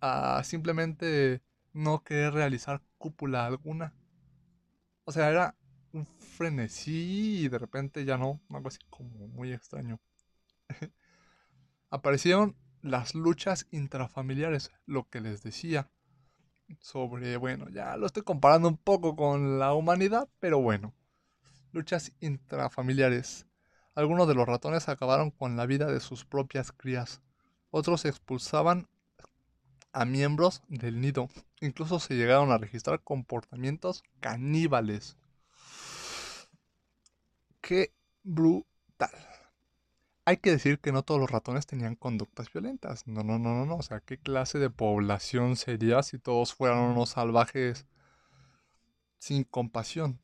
a 0.03 0.43
simplemente 0.45 1.41
no 1.73 2.05
querer 2.05 2.35
realizar 2.35 2.83
cúpula 2.99 3.47
alguna. 3.47 3.95
O 5.05 5.13
sea, 5.13 5.31
era 5.31 5.57
un 5.95 6.05
frenesí 6.05 7.45
y 7.45 7.49
de 7.49 7.59
repente 7.59 8.05
ya 8.05 8.19
no, 8.19 8.39
algo 8.51 8.69
así 8.69 8.81
como 8.91 9.29
muy 9.29 9.55
extraño. 9.55 9.99
Aparecieron 11.89 12.55
las 12.83 13.15
luchas 13.15 13.67
intrafamiliares, 13.71 14.73
lo 14.85 15.09
que 15.09 15.23
les 15.23 15.43
decía 15.43 15.89
sobre, 16.81 17.37
bueno, 17.37 17.69
ya 17.71 17.97
lo 17.97 18.07
estoy 18.07 18.23
comparando 18.23 18.69
un 18.69 18.77
poco 18.77 19.17
con 19.17 19.59
la 19.59 19.75
humanidad, 19.75 20.29
pero 20.41 20.61
bueno, 20.61 20.95
luchas 21.73 22.13
intrafamiliares. 22.21 23.47
Algunos 23.95 24.29
de 24.29 24.35
los 24.35 24.47
ratones 24.47 24.89
acabaron 24.89 25.31
con 25.31 25.57
la 25.57 25.67
vida 25.67 25.87
de 25.87 26.01
sus 26.01 26.25
propias 26.25 26.73
crías, 26.73 27.23
otros 27.71 28.05
expulsaban 28.05 28.89
a 29.93 30.05
miembros 30.05 30.63
del 30.69 31.01
nido, 31.01 31.29
incluso 31.61 32.01
se 32.01 32.15
llegaron 32.15 32.51
a 32.51 32.59
registrar 32.59 33.03
comportamientos 33.03 34.03
caníbales. 34.21 35.17
Qué 37.61 37.93
brutal 38.23 39.36
hay 40.27 40.39
que 40.39 40.51
decir 40.51 40.81
que 40.81 40.91
no 40.91 41.05
todos 41.05 41.21
los 41.21 41.31
ratones 41.31 41.67
tenían 41.67 41.95
conductas 41.95 42.53
violentas. 42.53 43.07
No, 43.07 43.23
no, 43.23 43.39
no, 43.39 43.55
no, 43.55 43.65
no. 43.65 43.77
O 43.77 43.83
sea, 43.83 44.01
¿qué 44.01 44.19
clase 44.19 44.59
de 44.59 44.71
población 44.71 45.55
sería 45.55 46.03
si 46.03 46.19
todos 46.19 46.53
fueran 46.53 46.81
unos 46.81 47.11
salvajes 47.11 47.87
sin 49.19 49.45
compasión? 49.45 50.21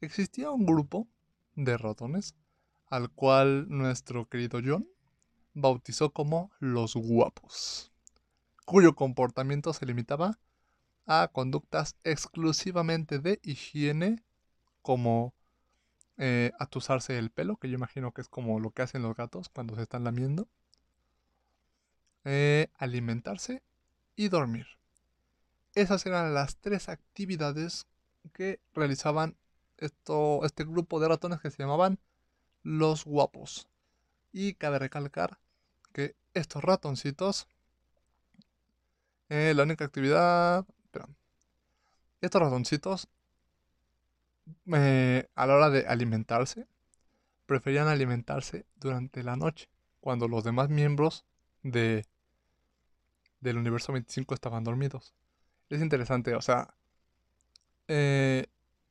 Existía 0.00 0.52
un 0.52 0.64
grupo 0.64 1.08
de 1.56 1.76
ratones 1.76 2.36
al 2.86 3.10
cual 3.10 3.66
nuestro 3.68 4.28
querido 4.28 4.60
John 4.64 4.88
bautizó 5.54 6.12
como 6.12 6.52
los 6.60 6.94
guapos, 6.94 7.92
cuyo 8.64 8.94
comportamiento 8.94 9.72
se 9.72 9.86
limitaba 9.86 10.38
a 11.04 11.28
conductas 11.32 11.96
exclusivamente 12.04 13.18
de 13.18 13.40
higiene 13.42 14.22
como 14.82 15.34
eh, 16.18 16.52
atusarse 16.58 17.18
el 17.18 17.30
pelo, 17.30 17.56
que 17.56 17.68
yo 17.68 17.74
imagino 17.74 18.12
que 18.12 18.20
es 18.20 18.28
como 18.28 18.60
lo 18.60 18.70
que 18.70 18.82
hacen 18.82 19.02
los 19.02 19.16
gatos 19.16 19.48
cuando 19.48 19.74
se 19.76 19.82
están 19.82 20.04
lamiendo, 20.04 20.48
eh, 22.24 22.68
alimentarse 22.78 23.62
y 24.16 24.28
dormir. 24.28 24.66
Esas 25.74 26.04
eran 26.06 26.34
las 26.34 26.56
tres 26.56 26.88
actividades 26.88 27.86
que 28.32 28.60
realizaban 28.74 29.36
esto, 29.78 30.44
este 30.44 30.64
grupo 30.64 31.00
de 31.00 31.08
ratones 31.08 31.40
que 31.40 31.50
se 31.50 31.62
llamaban 31.62 31.98
los 32.62 33.04
guapos. 33.04 33.68
Y 34.32 34.54
cabe 34.54 34.78
recalcar 34.78 35.38
que 35.92 36.14
estos 36.34 36.62
ratoncitos, 36.62 37.48
eh, 39.28 39.52
la 39.54 39.62
única 39.64 39.84
actividad, 39.84 40.66
estos 42.20 42.40
ratoncitos 42.40 43.08
eh, 44.72 45.28
a 45.34 45.46
la 45.46 45.54
hora 45.54 45.70
de 45.70 45.86
alimentarse, 45.86 46.66
preferían 47.46 47.88
alimentarse 47.88 48.66
durante 48.76 49.22
la 49.22 49.36
noche, 49.36 49.68
cuando 50.00 50.28
los 50.28 50.44
demás 50.44 50.68
miembros 50.68 51.24
de, 51.62 52.04
del 53.40 53.58
universo 53.58 53.92
25 53.92 54.34
estaban 54.34 54.64
dormidos. 54.64 55.14
Es 55.68 55.80
interesante, 55.80 56.34
o 56.34 56.42
sea, 56.42 56.74
eh, 57.88 58.46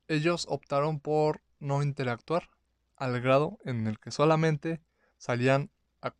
ellos 0.07 0.45
optaron 0.49 0.99
por 0.99 1.41
no 1.59 1.83
interactuar 1.83 2.49
al 2.97 3.19
grado 3.21 3.59
en 3.65 3.87
el 3.87 3.99
que 3.99 4.11
solamente 4.11 4.81
salían 5.17 5.69
a, 6.01 6.13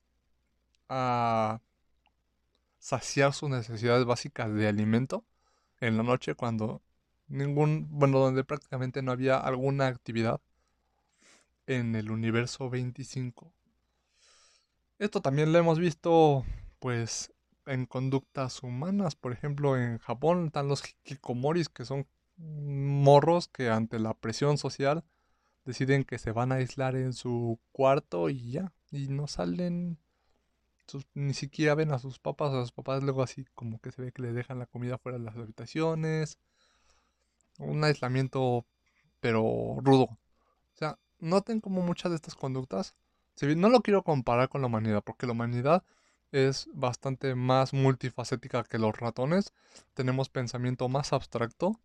a 0.89 1.62
saciar 2.80 3.34
sus 3.34 3.50
necesidades 3.50 4.06
básicas 4.06 4.54
de 4.54 4.67
alimento 4.67 5.24
en 5.80 5.98
la 5.98 6.04
noche 6.04 6.36
cuando 6.36 6.82
ningún, 7.32 7.88
bueno, 7.89 8.20
donde 8.20 8.44
prácticamente 8.44 9.02
no 9.02 9.12
había 9.12 9.38
alguna 9.38 9.88
actividad 9.88 10.41
en 11.65 11.96
el 11.96 12.12
universo 12.12 12.70
25. 12.70 13.54
Esto 15.00 15.22
también 15.22 15.52
lo 15.52 15.60
hemos 15.60 15.80
visto, 15.80 16.46
pues, 16.80 17.34
en 17.65 17.86
conductas 17.86 18.62
humanas. 18.63 19.15
Por 19.15 19.32
ejemplo, 19.32 19.78
en 19.78 19.98
Japón 20.00 20.48
están 20.48 20.67
los 20.67 20.84
hikikomoris, 20.84 21.70
que 21.70 21.86
son 21.86 22.08
morros 22.38 23.48
que 23.48 23.70
ante 23.70 24.00
la 24.00 24.13
presión 24.13 24.58
social 24.58 25.04
deciden 25.65 26.04
que 26.04 26.17
se 26.17 26.32
van 26.32 26.52
a 26.52 26.56
aislar 26.56 26.96
en 26.96 27.13
su 27.13 27.60
cuarto 27.72 28.30
y 28.30 28.52
ya, 28.52 28.74
y 28.91 29.08
no 29.08 29.28
salen, 29.28 30.00
ni 31.13 31.34
siquiera 31.34 31.76
ven 31.76 31.91
a 31.91 32.00
sus 32.00 32.20
papás, 32.20 32.54
a 32.54 32.62
sus 32.62 32.72
papás 32.72 33.04
luego 33.04 33.22
así 33.24 33.46
como 33.54 33.80
que 33.80 33.91
se 33.91 34.02
ve 34.02 34.12
que 34.12 34.24
le 34.24 34.34
dejan 34.34 34.60
la 34.60 34.65
comida 34.65 34.98
fuera 34.98 35.17
de 35.17 35.24
las 35.24 35.36
habitaciones, 35.36 36.39
un 37.60 37.84
aislamiento 37.84 38.66
pero 39.20 39.78
rudo. 39.82 40.06
O 40.06 40.20
sea, 40.74 40.98
noten 41.20 41.62
como 41.62 41.82
muchas 41.82 42.12
de 42.12 42.16
estas 42.16 42.36
conductas, 42.36 42.96
no 43.42 43.70
lo 43.70 43.82
quiero 43.82 44.04
comparar 44.04 44.50
con 44.50 44.62
la 44.62 44.68
humanidad, 44.68 45.04
porque 45.04 45.26
la 45.26 45.32
humanidad 45.34 45.84
es 46.32 46.70
bastante 46.74 47.36
más 47.36 47.74
multifacética 47.74 48.64
que 48.64 48.78
los 48.78 48.96
ratones, 48.98 49.54
tenemos 49.94 50.30
pensamiento 50.30 50.88
más 50.90 51.14
abstracto 51.14 51.80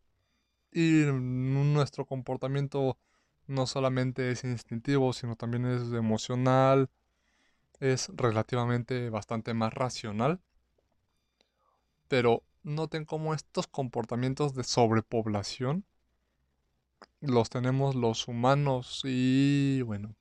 y 0.73 1.05
nuestro 1.07 2.05
comportamiento 2.05 2.99
no 3.47 3.67
solamente 3.67 4.31
es 4.31 4.45
instintivo, 4.45 5.13
sino 5.13 5.37
también 5.37 5.67
es 5.67 5.93
emocional, 5.93 6.91
es 7.81 8.11
relativamente 8.15 9.11
bastante 9.11 9.55
más 9.55 9.73
racional. 9.73 10.41
Pero 12.09 12.43
noten 12.67 13.05
cómo 13.05 13.33
estos 13.33 13.69
comportamientos 13.69 14.55
de 14.55 14.65
sobrepoblación 14.65 15.85
los 17.21 17.49
tenemos 17.49 17.95
los 17.95 18.29
humanos 18.29 19.03
y 19.05 19.83
bueno, 19.83 20.17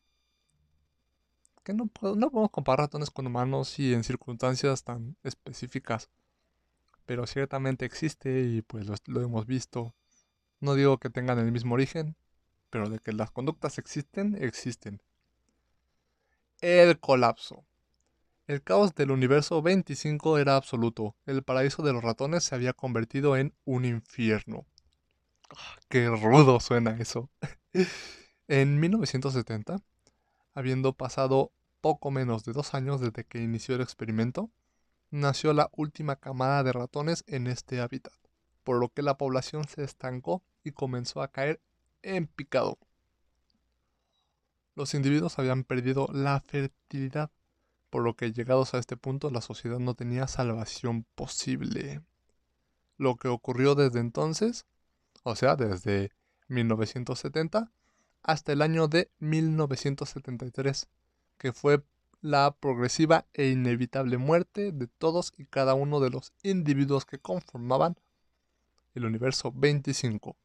que 1.63 1.73
no, 1.73 1.89
no 2.15 2.29
podemos 2.29 2.51
comparar 2.51 2.85
ratones 2.85 3.09
con 3.09 3.25
humanos 3.25 3.79
y 3.79 3.93
en 3.93 4.03
circunstancias 4.03 4.83
tan 4.83 5.17
específicas, 5.23 6.09
pero 7.05 7.25
ciertamente 7.25 7.85
existe 7.85 8.43
y 8.43 8.61
pues 8.61 8.85
lo 9.07 9.21
hemos 9.21 9.47
visto. 9.47 9.95
No 10.59 10.75
digo 10.75 10.99
que 10.99 11.09
tengan 11.09 11.39
el 11.39 11.51
mismo 11.51 11.73
origen, 11.73 12.15
pero 12.69 12.89
de 12.89 12.99
que 12.99 13.11
las 13.11 13.31
conductas 13.31 13.79
existen, 13.79 14.37
existen. 14.39 15.01
El 16.61 16.99
colapso. 16.99 17.65
El 18.47 18.61
caos 18.61 18.93
del 18.93 19.09
universo 19.09 19.63
25 19.63 20.37
era 20.37 20.55
absoluto. 20.55 21.15
El 21.25 21.41
paraíso 21.41 21.81
de 21.81 21.93
los 21.93 22.03
ratones 22.03 22.43
se 22.43 22.53
había 22.53 22.73
convertido 22.73 23.35
en 23.37 23.55
un 23.65 23.85
infierno. 23.85 24.67
Ah, 25.49 25.77
qué 25.89 26.09
rudo 26.09 26.59
suena 26.59 26.95
eso. 26.99 27.31
en 28.47 28.79
1970, 28.79 29.77
habiendo 30.53 30.93
pasado 30.93 31.51
poco 31.81 32.11
menos 32.11 32.45
de 32.45 32.53
dos 32.53 32.75
años 32.75 33.01
desde 33.01 33.23
que 33.23 33.41
inició 33.41 33.75
el 33.75 33.81
experimento, 33.81 34.51
nació 35.09 35.53
la 35.53 35.69
última 35.73 36.15
camada 36.15 36.61
de 36.63 36.71
ratones 36.71 37.23
en 37.25 37.47
este 37.47 37.81
hábitat, 37.81 38.13
por 38.63 38.79
lo 38.79 38.89
que 38.89 39.01
la 39.01 39.17
población 39.17 39.67
se 39.67 39.83
estancó 39.83 40.43
y 40.63 40.71
comenzó 40.71 41.23
a 41.23 41.29
caer 41.29 41.61
en 42.03 42.27
picado. 42.27 42.77
Los 44.75 44.93
individuos 44.93 45.39
habían 45.39 45.63
perdido 45.63 46.07
la 46.13 46.39
fertilidad, 46.41 47.31
por 47.95 48.03
lo 48.03 48.17
que 48.17 48.33
llegados 48.33 48.73
a 48.73 48.77
este 48.77 48.97
punto 48.97 49.29
la 49.29 49.39
sociedad 49.39 49.79
no 49.79 49.93
tenía 49.93 50.27
salvación 50.27 51.05
posible. 51.15 52.01
Lo 52.97 53.15
que 53.15 53.29
ocurrió 53.29 53.73
desde 53.73 54.01
entonces, 54.01 54.65
o 55.23 55.33
sea, 55.37 55.55
desde 55.55 56.11
1970 56.49 57.71
hasta 58.21 58.51
el 58.51 58.61
año 58.61 58.89
de 58.89 59.09
1973, 59.19 60.89
que 61.37 61.53
fue 61.53 61.85
la 62.19 62.53
progresiva 62.59 63.27
e 63.33 63.47
inevitable 63.47 64.17
muerte 64.17 64.73
de 64.73 64.87
todos 64.87 65.31
y 65.37 65.45
cada 65.45 65.73
uno 65.73 66.01
de 66.01 66.09
los 66.09 66.33
individuos 66.43 67.05
que 67.05 67.19
conformaban 67.19 67.95
el 68.93 69.05
universo 69.05 69.53
25 69.55 70.35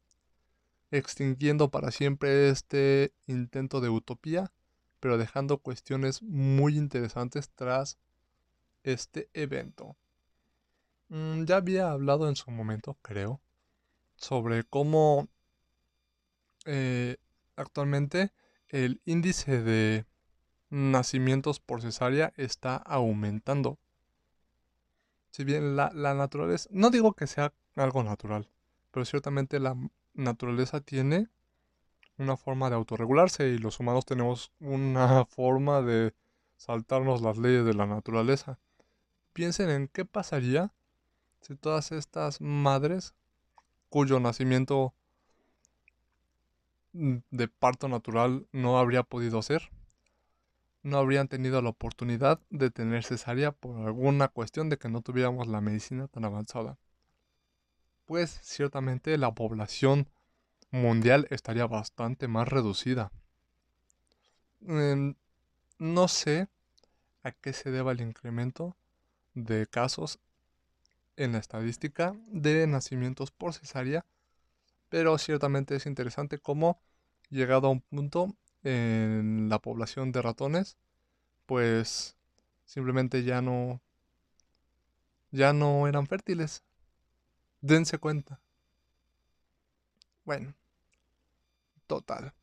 extinguiendo 0.89 1.69
para 1.69 1.91
siempre 1.91 2.47
este 2.47 3.11
intento 3.27 3.81
de 3.81 3.89
utopía, 3.89 4.53
pero 5.01 5.17
dejando 5.17 5.57
cuestiones 5.57 6.21
muy 6.21 6.77
interesantes 6.77 7.49
tras 7.49 7.97
este 8.83 9.29
evento. 9.33 9.97
Mm, 11.09 11.43
ya 11.43 11.57
había 11.57 11.91
hablado 11.91 12.29
en 12.29 12.37
su 12.37 12.51
momento, 12.51 12.97
creo, 13.01 13.41
sobre 14.15 14.63
cómo 14.63 15.27
eh, 16.65 17.17
actualmente 17.55 18.31
el 18.69 19.01
índice 19.05 19.61
de 19.61 20.05
nacimientos 20.69 21.59
por 21.59 21.81
cesárea 21.81 22.31
está 22.37 22.75
aumentando. 22.75 23.79
Si 25.31 25.43
bien 25.43 25.75
la, 25.75 25.91
la 25.95 26.13
naturaleza, 26.13 26.69
no 26.71 26.91
digo 26.91 27.13
que 27.13 27.25
sea 27.25 27.53
algo 27.75 28.03
natural, 28.03 28.49
pero 28.91 29.03
ciertamente 29.05 29.59
la 29.59 29.75
naturaleza 30.13 30.79
tiene 30.81 31.27
una 32.21 32.37
forma 32.37 32.69
de 32.69 32.75
autorregularse 32.75 33.49
y 33.49 33.57
los 33.57 33.79
humanos 33.79 34.05
tenemos 34.05 34.51
una 34.59 35.25
forma 35.29 35.81
de 35.81 36.13
saltarnos 36.57 37.21
las 37.21 37.37
leyes 37.37 37.65
de 37.65 37.73
la 37.73 37.85
naturaleza. 37.85 38.59
Piensen 39.33 39.69
en 39.69 39.87
qué 39.87 40.05
pasaría 40.05 40.73
si 41.41 41.55
todas 41.55 41.91
estas 41.91 42.39
madres 42.41 43.15
cuyo 43.89 44.19
nacimiento 44.19 44.93
de 46.93 47.47
parto 47.47 47.87
natural 47.87 48.47
no 48.51 48.77
habría 48.77 49.03
podido 49.03 49.41
ser, 49.41 49.71
no 50.83 50.97
habrían 50.97 51.27
tenido 51.27 51.61
la 51.61 51.69
oportunidad 51.69 52.39
de 52.49 52.69
tener 52.69 53.03
cesárea 53.03 53.51
por 53.51 53.87
alguna 53.87 54.27
cuestión 54.27 54.69
de 54.69 54.77
que 54.77 54.89
no 54.89 55.01
tuviéramos 55.01 55.47
la 55.47 55.61
medicina 55.61 56.07
tan 56.07 56.25
avanzada 56.25 56.77
pues 58.11 58.41
ciertamente 58.43 59.17
la 59.17 59.33
población 59.33 60.09
mundial 60.71 61.27
estaría 61.29 61.67
bastante 61.67 62.27
más 62.27 62.47
reducida. 62.47 63.11
Em, 64.67 65.15
no 65.79 66.07
sé 66.07 66.47
a 67.23 67.31
qué 67.31 67.53
se 67.53 67.71
deba 67.71 67.91
el 67.91 68.01
incremento 68.01 68.75
de 69.33 69.67
casos 69.67 70.19
en 71.17 71.33
la 71.33 71.39
estadística 71.39 72.15
de 72.27 72.67
nacimientos 72.67 73.31
por 73.31 73.53
cesárea, 73.53 74.05
pero 74.89 75.17
ciertamente 75.17 75.75
es 75.75 75.85
interesante 75.85 76.39
cómo 76.39 76.81
llegado 77.29 77.67
a 77.67 77.71
un 77.71 77.81
punto 77.81 78.35
en 78.63 79.49
la 79.49 79.59
población 79.59 80.11
de 80.11 80.21
ratones, 80.21 80.77
pues 81.45 82.15
simplemente 82.65 83.23
ya 83.23 83.41
no 83.41 83.81
ya 85.31 85.53
no 85.53 85.87
eran 85.87 86.07
fértiles, 86.07 86.63
Dense 87.61 87.99
cuenta. 87.99 88.39
Bueno, 90.25 90.55
total. 91.91 92.33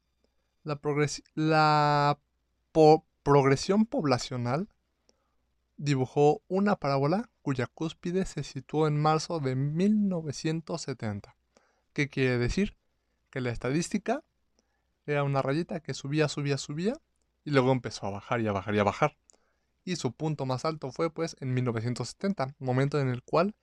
La, 0.63 2.19
progresión 3.23 3.87
poblacional 3.87 4.69
dibujó 5.79 6.43
una 6.49 6.77
parábola 6.77 7.31
cuya 7.41 7.67
cúspide 7.67 8.27
se 8.27 8.45
situó 8.45 8.87
en 8.87 9.01
marzo 9.01 9.41
de 9.41 9.57
1970. 9.57 11.35
¿Qué 11.95 12.11
quiere 12.11 12.37
decir? 12.37 12.77
Que 13.31 13.41
la 13.41 13.49
estadística 13.51 14.23
era 15.07 15.25
una 15.25 15.41
rayita 15.41 15.81
que 15.81 15.95
subía, 15.95 16.29
subía, 16.29 16.59
subía 16.59 16.93
y 17.45 17.51
luego 17.51 17.73
empezó 17.73 18.07
a 18.07 18.11
bajar 18.11 18.43
y 18.43 18.49
a 18.49 18.53
bajar 18.53 18.75
y 18.75 18.79
a 18.81 18.85
bajar. 18.85 19.17
Y 19.85 19.97
su 19.97 20.13
punto 20.13 20.45
más 20.45 20.67
alto 20.67 20.93
fue 20.93 21.11
pues 21.11 21.37
en 21.41 21.55
1970, 21.55 22.55
momento 22.59 23.01
en 23.01 23.09
el 23.09 23.23
cual 23.23 23.55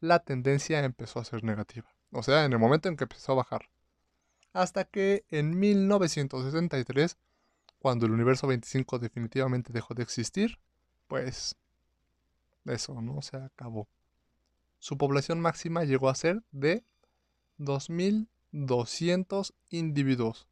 la 0.00 0.20
tendencia 0.20 0.82
empezó 0.82 1.20
a 1.20 1.24
ser 1.24 1.44
negativa. 1.44 1.94
O 2.12 2.22
sea, 2.22 2.46
en 2.46 2.52
el 2.54 2.58
momento 2.58 2.88
en 2.88 2.96
que 2.96 3.04
empezó 3.04 3.32
a 3.32 3.36
bajar. 3.36 3.68
Hasta 4.54 4.84
que 4.84 5.26
en 5.30 5.58
1963, 5.58 7.18
cuando 7.80 8.06
el 8.06 8.12
universo 8.12 8.46
25 8.46 8.98
definitivamente 8.98 9.72
dejó 9.72 9.92
de 9.94 10.04
existir, 10.04 10.58
pues 11.08 11.56
eso, 12.64 13.02
¿no? 13.02 13.20
Se 13.20 13.36
acabó. 13.36 13.88
Su 14.78 14.96
población 14.96 15.40
máxima 15.40 15.84
llegó 15.84 16.08
a 16.08 16.14
ser 16.14 16.42
de 16.52 16.84
2.200 17.58 19.52
individuos. 19.70 20.46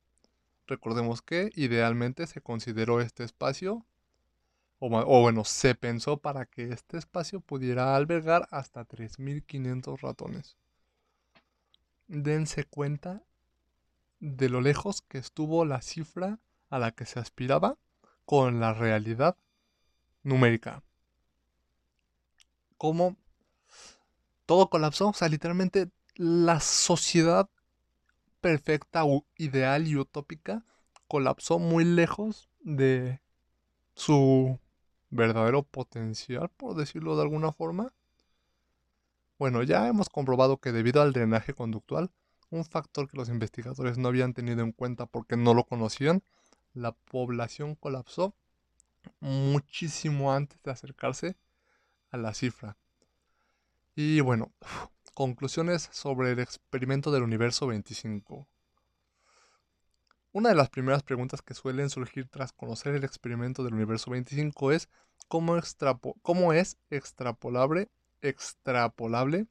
Recordemos 0.67 1.23
que 1.23 1.53
idealmente 1.55 2.27
se 2.27 2.41
consideró 2.41 3.01
este 3.01 3.25
espacio 3.25 3.87
o, 4.81 5.21
bueno, 5.21 5.45
se 5.45 5.77
pensó 5.77 6.17
para 6.17 6.45
que 6.45 6.73
este 6.73 6.99
espacio 6.99 7.41
pudiera 7.41 7.95
albergar 7.95 8.49
hasta 8.51 8.85
3.500 8.85 10.01
ratones. 10.01 10.57
Dense 12.09 12.65
cuenta 12.65 13.23
de 14.23 14.49
lo 14.49 14.61
lejos 14.61 15.03
que 15.03 15.19
estuvo 15.19 15.65
la 15.65 15.83
cifra 15.83 16.39
a 16.71 16.79
la 16.79 16.93
que 16.93 17.07
se 17.07 17.19
aspiraba 17.19 17.77
con 18.25 18.61
la 18.61 18.73
realidad 18.73 19.37
numérica. 20.23 20.85
Como 22.79 23.17
todo 24.47 24.71
colapsó, 24.71 25.09
o 25.09 25.13
sea, 25.13 25.29
literalmente 25.29 25.91
la 26.15 26.61
sociedad 26.61 27.51
perfecta, 28.41 29.03
ideal 29.39 29.89
y 29.89 29.97
utópica, 29.97 30.65
colapsó 31.09 31.59
muy 31.59 31.85
lejos 31.85 32.49
de 32.61 33.21
su 33.97 34.61
verdadero 35.11 35.65
potencial, 35.65 36.49
por 36.49 36.77
decirlo 36.77 37.17
de 37.17 37.23
alguna 37.23 37.51
forma. 37.51 37.93
Bueno, 39.37 39.65
ya 39.65 39.89
hemos 39.89 40.09
comprobado 40.09 40.59
que 40.59 40.71
debido 40.71 41.03
al 41.03 41.13
drenaje 41.13 41.55
conductual, 41.55 42.13
un 42.53 42.65
factor 42.65 43.09
que 43.09 43.17
los 43.17 43.29
investigadores 43.29 43.99
no 43.99 44.09
habían 44.09 44.35
tenido 44.35 44.63
en 44.63 44.73
cuenta 44.73 45.07
porque 45.07 45.37
no 45.37 45.55
lo 45.55 45.65
conocían, 45.65 46.23
la 46.75 46.93
población 46.93 47.75
colapsó 47.75 48.37
muchísimo 49.21 50.33
antes 50.33 50.63
de 50.63 50.71
acercarse 50.71 51.37
a 52.11 52.19
la 52.19 52.35
cifra. 52.35 52.77
Y 53.95 54.21
bueno, 54.21 54.53
conclusiones 55.15 55.89
sobre 55.93 56.33
el 56.33 56.39
experimento 56.39 57.11
del 57.11 57.23
universo 57.23 57.67
25. 57.67 58.47
Una 60.33 60.49
de 60.51 60.55
las 60.55 60.71
primeras 60.71 61.03
preguntas 61.03 61.43
que 61.43 61.55
suelen 61.55 61.91
surgir 61.91 62.29
tras 62.29 62.53
conocer 62.53 62.95
el 62.95 63.05
experimento 63.05 63.65
del 63.65 63.75
universo 63.75 64.11
25 64.11 64.73
es 64.73 64.89
cómo, 65.29 65.59
cómo 66.23 66.53
es 66.53 66.79
extrapolable, 66.91 67.91
extrapolable 68.23 69.47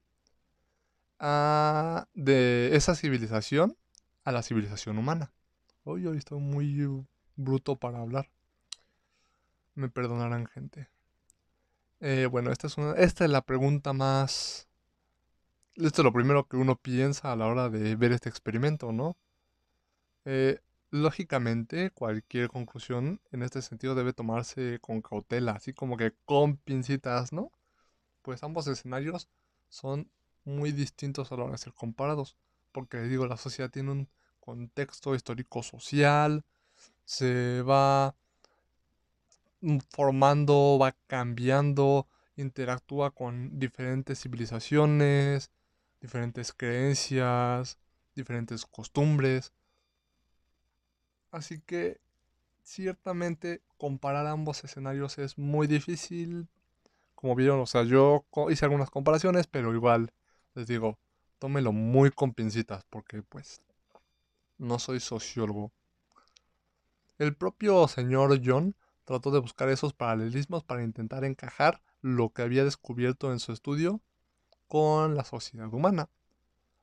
de 1.21 2.75
esa 2.75 2.95
civilización 2.95 3.77
a 4.23 4.31
la 4.31 4.41
civilización 4.41 4.97
humana. 4.97 5.31
Hoy 5.83 6.07
hoy 6.07 6.17
estoy 6.17 6.39
muy 6.39 7.05
bruto 7.35 7.75
para 7.75 7.99
hablar. 7.99 8.29
Me 9.75 9.89
perdonarán, 9.89 10.47
gente. 10.47 10.89
Eh, 11.99 12.27
bueno, 12.29 12.51
esta 12.51 12.67
es, 12.67 12.77
una, 12.77 12.93
esta 12.93 13.25
es 13.25 13.31
la 13.31 13.41
pregunta 13.41 13.93
más... 13.93 14.67
Esto 15.75 16.01
es 16.01 16.03
lo 16.03 16.11
primero 16.11 16.47
que 16.47 16.57
uno 16.57 16.75
piensa 16.75 17.31
a 17.31 17.35
la 17.35 17.45
hora 17.45 17.69
de 17.69 17.95
ver 17.95 18.11
este 18.11 18.27
experimento, 18.27 18.91
¿no? 18.91 19.15
Eh, 20.25 20.59
lógicamente, 20.89 21.91
cualquier 21.91 22.49
conclusión 22.49 23.21
en 23.31 23.43
este 23.43 23.61
sentido 23.61 23.95
debe 23.95 24.13
tomarse 24.13 24.79
con 24.81 25.01
cautela, 25.01 25.53
así 25.53 25.73
como 25.73 25.97
que 25.97 26.13
con 26.25 26.57
pincitas, 26.57 27.31
¿no? 27.31 27.51
Pues 28.23 28.43
ambos 28.43 28.67
escenarios 28.67 29.29
son 29.69 30.09
muy 30.45 30.71
distintos 30.71 31.31
a 31.31 31.35
la 31.35 31.43
hora 31.43 31.53
de 31.53 31.57
ser 31.57 31.73
comparados, 31.73 32.35
porque 32.71 33.01
digo, 33.01 33.25
la 33.25 33.37
sociedad 33.37 33.69
tiene 33.69 33.91
un 33.91 34.09
contexto 34.39 35.15
histórico 35.15 35.63
social, 35.63 36.43
se 37.05 37.61
va 37.61 38.15
formando, 39.89 40.77
va 40.79 40.95
cambiando, 41.07 42.07
interactúa 42.35 43.11
con 43.11 43.59
diferentes 43.59 44.21
civilizaciones, 44.21 45.51
diferentes 46.01 46.53
creencias, 46.53 47.77
diferentes 48.15 48.65
costumbres. 48.65 49.53
Así 51.31 51.61
que 51.61 51.99
ciertamente 52.63 53.61
comparar 53.77 54.27
ambos 54.27 54.63
escenarios 54.63 55.17
es 55.17 55.37
muy 55.37 55.67
difícil. 55.67 56.47
Como 57.15 57.35
vieron, 57.35 57.59
o 57.59 57.65
sea, 57.67 57.83
yo 57.83 58.25
hice 58.49 58.65
algunas 58.65 58.89
comparaciones, 58.89 59.47
pero 59.47 59.73
igual 59.73 60.11
les 60.55 60.67
digo, 60.67 60.97
tómelo 61.39 61.71
muy 61.71 62.11
con 62.11 62.33
pincitas 62.33 62.83
porque 62.89 63.23
pues 63.23 63.61
no 64.57 64.79
soy 64.79 64.99
sociólogo. 64.99 65.71
El 67.17 67.35
propio 67.35 67.87
señor 67.87 68.39
John 68.43 68.75
trató 69.05 69.31
de 69.31 69.39
buscar 69.39 69.69
esos 69.69 69.93
paralelismos 69.93 70.63
para 70.63 70.83
intentar 70.83 71.23
encajar 71.23 71.81
lo 72.01 72.29
que 72.29 72.41
había 72.41 72.63
descubierto 72.63 73.31
en 73.31 73.39
su 73.39 73.51
estudio 73.51 74.01
con 74.67 75.15
la 75.15 75.23
sociedad 75.23 75.73
humana. 75.73 76.09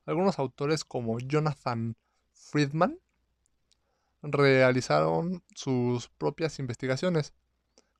Algunos 0.05 0.39
autores 0.39 0.83
como 0.83 1.19
Jonathan 1.19 1.95
Friedman 2.33 2.99
realizaron 4.21 5.43
sus 5.55 6.09
propias 6.09 6.59
investigaciones 6.59 7.33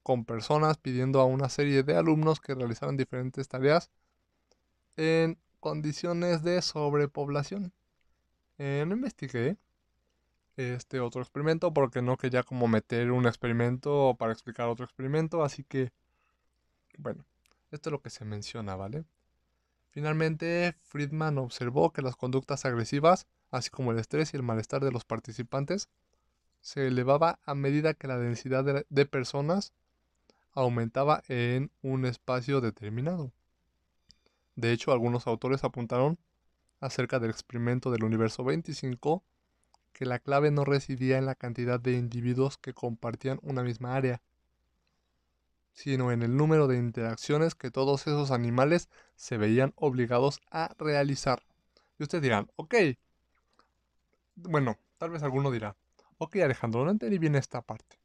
con 0.04 0.26
personas 0.26 0.78
pidiendo 0.78 1.22
a 1.22 1.26
una 1.26 1.50
serie 1.50 1.84
de 1.84 1.96
alumnos 1.96 2.40
que 2.40 2.56
realizaran 2.56 2.98
diferentes 2.98 3.48
tareas 3.48 3.90
en 4.98 5.38
condiciones 5.60 6.44
de 6.44 6.62
sobrepoblación. 6.62 7.74
Eh, 8.58 8.84
no 8.88 8.96
investigué 8.96 9.58
este 10.58 11.00
otro 11.00 11.22
experimento 11.22 11.74
porque 11.74 12.02
no 12.02 12.18
quería 12.18 12.44
como 12.44 12.68
meter 12.68 13.12
un 13.12 13.26
experimento 13.28 14.16
para 14.20 14.34
explicar 14.34 14.68
otro 14.68 14.86
experimento, 14.86 15.44
así 15.44 15.64
que 15.64 15.92
bueno, 16.98 17.26
esto 17.72 17.90
es 17.90 17.92
lo 17.92 18.02
que 18.02 18.10
se 18.10 18.26
menciona, 18.26 18.76
¿vale? 18.76 19.06
Finalmente, 19.90 20.76
Friedman 20.84 21.38
observó 21.38 21.92
que 21.92 22.02
las 22.02 22.16
conductas 22.16 22.66
agresivas, 22.66 23.26
así 23.52 23.70
como 23.70 23.92
el 23.92 24.00
estrés 24.00 24.34
y 24.34 24.38
el 24.38 24.44
malestar 24.44 24.84
de 24.84 24.92
los 24.92 25.06
participantes, 25.06 25.90
se 26.62 26.88
elevaba 26.88 27.40
a 27.44 27.56
medida 27.56 27.94
que 27.94 28.08
la 28.08 28.18
densidad 28.18 28.64
de, 28.64 28.86
de 28.90 29.06
personas 29.06 29.74
aumentaba 30.52 31.24
en 31.28 31.72
un 31.82 32.06
espacio 32.06 32.60
determinado. 32.60 33.32
De 34.60 34.74
hecho, 34.74 34.92
algunos 34.92 35.26
autores 35.26 35.64
apuntaron 35.64 36.20
acerca 36.82 37.18
del 37.20 37.30
experimento 37.30 37.92
del 37.92 38.04
universo 38.04 38.44
25 38.44 39.24
que 39.94 40.06
la 40.06 40.20
clave 40.20 40.52
no 40.52 40.66
residía 40.66 41.18
en 41.18 41.26
la 41.26 41.36
cantidad 41.36 41.80
de 41.80 41.94
individuos 41.94 42.58
que 42.58 42.74
compartían 42.74 43.40
una 43.42 43.64
misma 43.64 43.96
área, 43.96 44.22
sino 45.72 46.12
en 46.12 46.24
el 46.24 46.36
número 46.36 46.68
de 46.68 46.78
interacciones 46.78 47.56
que 47.56 47.72
todos 47.72 48.06
esos 48.06 48.32
animales 48.32 48.90
se 49.16 49.38
veían 49.38 49.72
obligados 49.78 50.42
a 50.52 50.76
realizar. 50.78 51.42
Y 51.98 52.04
ustedes 52.04 52.22
dirán, 52.22 52.52
ok, 52.58 52.76
bueno, 54.36 54.78
tal 54.98 55.12
vez 55.12 55.24
alguno 55.24 55.52
dirá, 55.52 55.78
ok 56.18 56.36
Alejandro, 56.36 56.84
no 56.84 56.92
entendí 56.92 57.18
bien 57.18 57.36
esta 57.36 57.62
parte. 57.62 57.98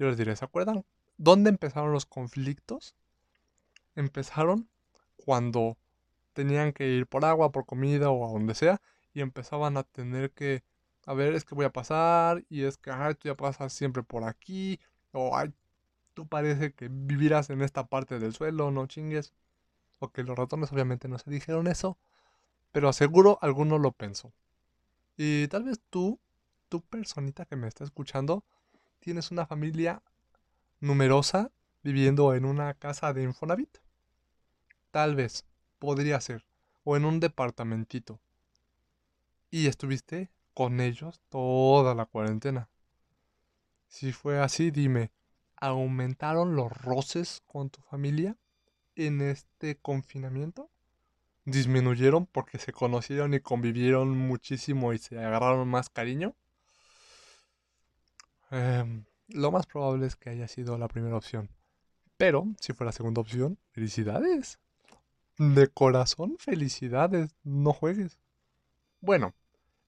Yo 0.00 0.08
les 0.08 0.16
diré, 0.16 0.34
¿se 0.34 0.44
acuerdan? 0.44 0.84
¿Dónde 1.18 1.50
empezaron 1.50 1.92
los 1.92 2.04
conflictos? 2.04 2.96
Empezaron 3.94 4.68
cuando 5.16 5.78
tenían 6.34 6.72
que 6.72 6.88
ir 6.88 7.06
por 7.06 7.24
agua, 7.24 7.52
por 7.52 7.66
comida 7.66 8.10
o 8.10 8.26
a 8.28 8.32
donde 8.32 8.54
sea, 8.54 8.80
y 9.14 9.22
empezaban 9.22 9.76
a 9.78 9.84
tener 9.84 10.30
que 10.32 10.62
a 11.06 11.14
ver, 11.14 11.34
es 11.34 11.44
que 11.44 11.54
voy 11.54 11.66
a 11.66 11.72
pasar 11.72 12.44
y 12.48 12.64
es 12.64 12.78
que, 12.78 12.90
ay, 12.90 13.14
tú 13.14 13.28
ya 13.28 13.34
pasas 13.36 13.72
siempre 13.72 14.02
por 14.02 14.24
aquí, 14.24 14.80
o 15.12 15.36
ay, 15.36 15.52
tú 16.14 16.26
parece 16.26 16.72
que 16.72 16.88
vivirás 16.90 17.50
en 17.50 17.62
esta 17.62 17.86
parte 17.86 18.18
del 18.18 18.34
suelo, 18.34 18.70
no 18.70 18.86
chingues. 18.86 19.34
O 20.00 20.10
que 20.10 20.22
los 20.22 20.36
ratones 20.36 20.72
obviamente 20.72 21.08
no 21.08 21.18
se 21.18 21.30
dijeron 21.30 21.66
eso, 21.66 21.98
pero 22.72 22.88
aseguro 22.88 23.38
alguno 23.42 23.78
lo 23.78 23.92
pensó. 23.92 24.32
Y 25.16 25.48
tal 25.48 25.64
vez 25.64 25.80
tú, 25.90 26.20
tu 26.68 26.80
personita 26.82 27.46
que 27.46 27.56
me 27.56 27.68
está 27.68 27.84
escuchando, 27.84 28.44
tienes 29.00 29.30
una 29.30 29.46
familia 29.46 30.02
numerosa 30.80 31.50
viviendo 31.82 32.34
en 32.34 32.44
una 32.44 32.74
casa 32.74 33.12
de 33.12 33.22
Infonavit. 33.22 33.78
Tal 34.90 35.14
vez, 35.16 35.44
podría 35.84 36.20
ser, 36.20 36.46
o 36.82 36.96
en 36.96 37.04
un 37.04 37.20
departamentito. 37.20 38.20
Y 39.50 39.66
estuviste 39.66 40.30
con 40.54 40.80
ellos 40.80 41.20
toda 41.28 41.94
la 41.94 42.06
cuarentena. 42.06 42.70
Si 43.86 44.12
fue 44.12 44.40
así, 44.40 44.70
dime, 44.70 45.12
¿aumentaron 45.56 46.56
los 46.56 46.72
roces 46.72 47.42
con 47.46 47.68
tu 47.68 47.82
familia 47.82 48.36
en 48.96 49.20
este 49.20 49.76
confinamiento? 49.76 50.70
¿Disminuyeron 51.44 52.26
porque 52.26 52.58
se 52.58 52.72
conocieron 52.72 53.34
y 53.34 53.40
convivieron 53.40 54.16
muchísimo 54.16 54.94
y 54.94 54.98
se 54.98 55.18
agarraron 55.18 55.68
más 55.68 55.90
cariño? 55.90 56.34
Em, 58.50 59.04
lo 59.28 59.52
más 59.52 59.66
probable 59.66 60.06
es 60.06 60.16
que 60.16 60.30
haya 60.30 60.48
sido 60.48 60.78
la 60.78 60.88
primera 60.88 61.16
opción. 61.16 61.50
Pero, 62.16 62.46
si 62.60 62.72
fue 62.72 62.86
la 62.86 62.92
segunda 62.92 63.20
opción, 63.20 63.58
felicidades. 63.72 64.58
De 65.38 65.68
corazón, 65.68 66.36
felicidades. 66.40 67.36
No 67.44 67.72
juegues. 67.72 68.18
Bueno, 69.00 69.34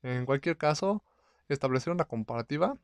en 0.02 0.26
cualquier 0.26 0.58
caso, 0.58 1.04
establecer 1.48 1.92
una 1.92 2.06
comparativa 2.06 2.78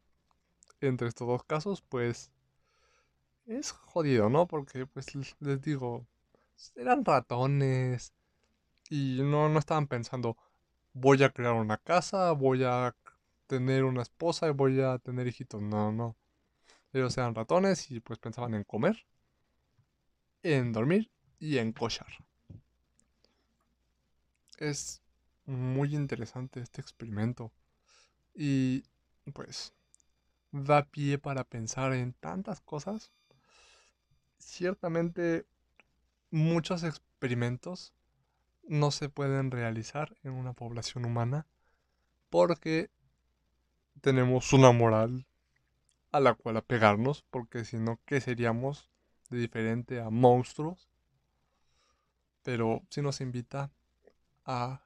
entre 0.80 1.08
estos 1.08 1.28
dos 1.28 1.44
casos, 1.44 1.82
pues 1.82 2.30
es 3.46 3.72
jodido, 3.72 4.28
¿no? 4.30 4.46
Porque, 4.46 4.86
pues 4.86 5.06
les 5.40 5.62
digo, 5.62 6.06
eran 6.76 7.04
ratones 7.04 8.12
y 8.90 9.20
no, 9.22 9.48
no 9.48 9.58
estaban 9.60 9.86
pensando, 9.88 10.36
voy 10.94 11.22
a 11.24 11.30
crear 11.30 11.54
una 11.54 11.78
casa, 11.78 12.32
voy 12.32 12.64
a 12.64 12.96
tener 13.48 13.84
una 13.84 14.02
esposa 14.02 14.48
y 14.48 14.52
voy 14.52 14.80
a 14.82 14.98
tener 14.98 15.26
hijitos. 15.28 15.62
No, 15.62 15.92
no. 15.92 16.16
Ellos 16.92 17.18
eran 17.18 17.34
ratones 17.36 17.90
y 17.90 18.00
pues 18.00 18.18
pensaban 18.20 18.54
en 18.54 18.64
comer, 18.64 19.06
en 20.44 20.72
dormir 20.72 21.10
y 21.40 21.58
en 21.58 21.72
cochar. 21.72 22.06
Es 24.62 25.02
muy 25.44 25.96
interesante 25.96 26.60
este 26.60 26.80
experimento. 26.80 27.52
Y 28.32 28.84
pues 29.34 29.74
da 30.52 30.84
pie 30.84 31.18
para 31.18 31.42
pensar 31.42 31.92
en 31.94 32.12
tantas 32.12 32.60
cosas. 32.60 33.10
Ciertamente 34.38 35.46
muchos 36.30 36.84
experimentos 36.84 37.92
no 38.62 38.92
se 38.92 39.08
pueden 39.08 39.50
realizar 39.50 40.16
en 40.22 40.34
una 40.34 40.52
población 40.52 41.06
humana 41.06 41.48
porque 42.30 42.88
tenemos 44.00 44.52
una 44.52 44.70
moral 44.70 45.26
a 46.12 46.20
la 46.20 46.34
cual 46.34 46.58
apegarnos, 46.58 47.24
porque 47.30 47.64
si 47.64 47.78
no, 47.78 47.98
¿qué 48.04 48.20
seríamos 48.20 48.90
de 49.28 49.38
diferente 49.38 50.00
a 50.00 50.08
monstruos? 50.08 50.88
Pero 52.44 52.82
si 52.90 53.02
nos 53.02 53.20
invita 53.20 53.72
a, 54.44 54.82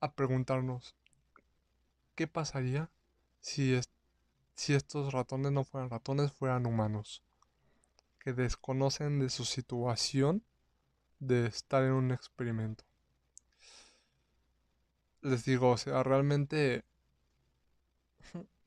a 0.00 0.14
preguntarnos, 0.14 0.94
¿qué 2.16 2.26
pasaría 2.26 2.90
si, 3.40 3.78
si 4.54 4.74
estos 4.74 5.12
ratones 5.12 5.52
no 5.52 5.64
fueran 5.64 5.90
ratones, 5.90 6.32
fueran 6.32 6.66
humanos? 6.66 7.22
Que 8.18 8.32
desconocen 8.32 9.20
de 9.20 9.30
su 9.30 9.44
situación 9.44 10.44
de 11.20 11.46
estar 11.46 11.82
en 11.84 11.92
un 11.92 12.12
experimento. 12.12 12.84
Les 15.22 15.44
digo, 15.44 15.72
o 15.72 15.76
sea, 15.76 16.02
realmente 16.02 16.84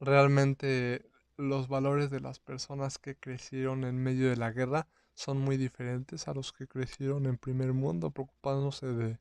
realmente 0.00 1.10
los 1.36 1.68
valores 1.68 2.10
de 2.10 2.20
las 2.20 2.38
personas 2.38 2.98
que 2.98 3.16
crecieron 3.16 3.84
en 3.84 4.02
medio 4.02 4.28
de 4.28 4.36
la 4.36 4.50
guerra 4.52 4.88
son 5.18 5.40
muy 5.40 5.56
diferentes 5.56 6.28
a 6.28 6.34
los 6.34 6.52
que 6.52 6.68
crecieron 6.68 7.26
en 7.26 7.36
primer 7.38 7.72
mundo 7.72 8.10
preocupándose 8.10 8.86
de, 8.86 9.18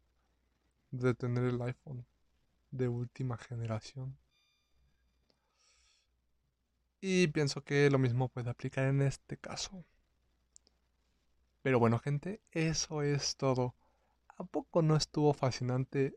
de 0.91 1.13
tener 1.15 1.45
el 1.45 1.61
iPhone 1.61 2.05
de 2.71 2.87
última 2.87 3.37
generación. 3.37 4.15
Y 7.01 7.25
pienso 7.27 7.63
que 7.63 7.89
lo 7.89 7.97
mismo 7.97 8.29
puede 8.29 8.51
aplicar 8.51 8.85
en 8.85 9.01
este 9.01 9.37
caso. 9.37 9.83
Pero 11.63 11.79
bueno, 11.79 11.97
gente, 11.97 12.41
eso 12.51 13.01
es 13.01 13.35
todo. 13.37 13.73
¿A 14.37 14.43
poco 14.43 14.83
no 14.83 14.95
estuvo 14.95 15.33
fascinante 15.33 16.15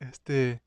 este, 0.00 0.62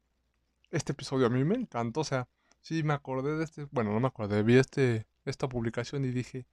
este 0.72 0.94
episodio? 0.94 1.28
A 1.28 1.30
mí 1.30 1.44
me 1.44 1.56
encantó, 1.56 2.02
o 2.02 2.06
sea, 2.06 2.28
Sí, 2.64 2.82
me 2.84 2.94
acordé 2.94 3.38
de 3.38 3.44
este. 3.44 3.68
Bueno, 3.72 3.92
no 3.94 4.00
me 4.00 4.08
acordé. 4.08 4.42
Vi 4.44 4.58
este, 4.58 5.06
esta 5.26 5.50
publicación 5.50 6.06
y 6.06 6.10
dije: 6.10 6.46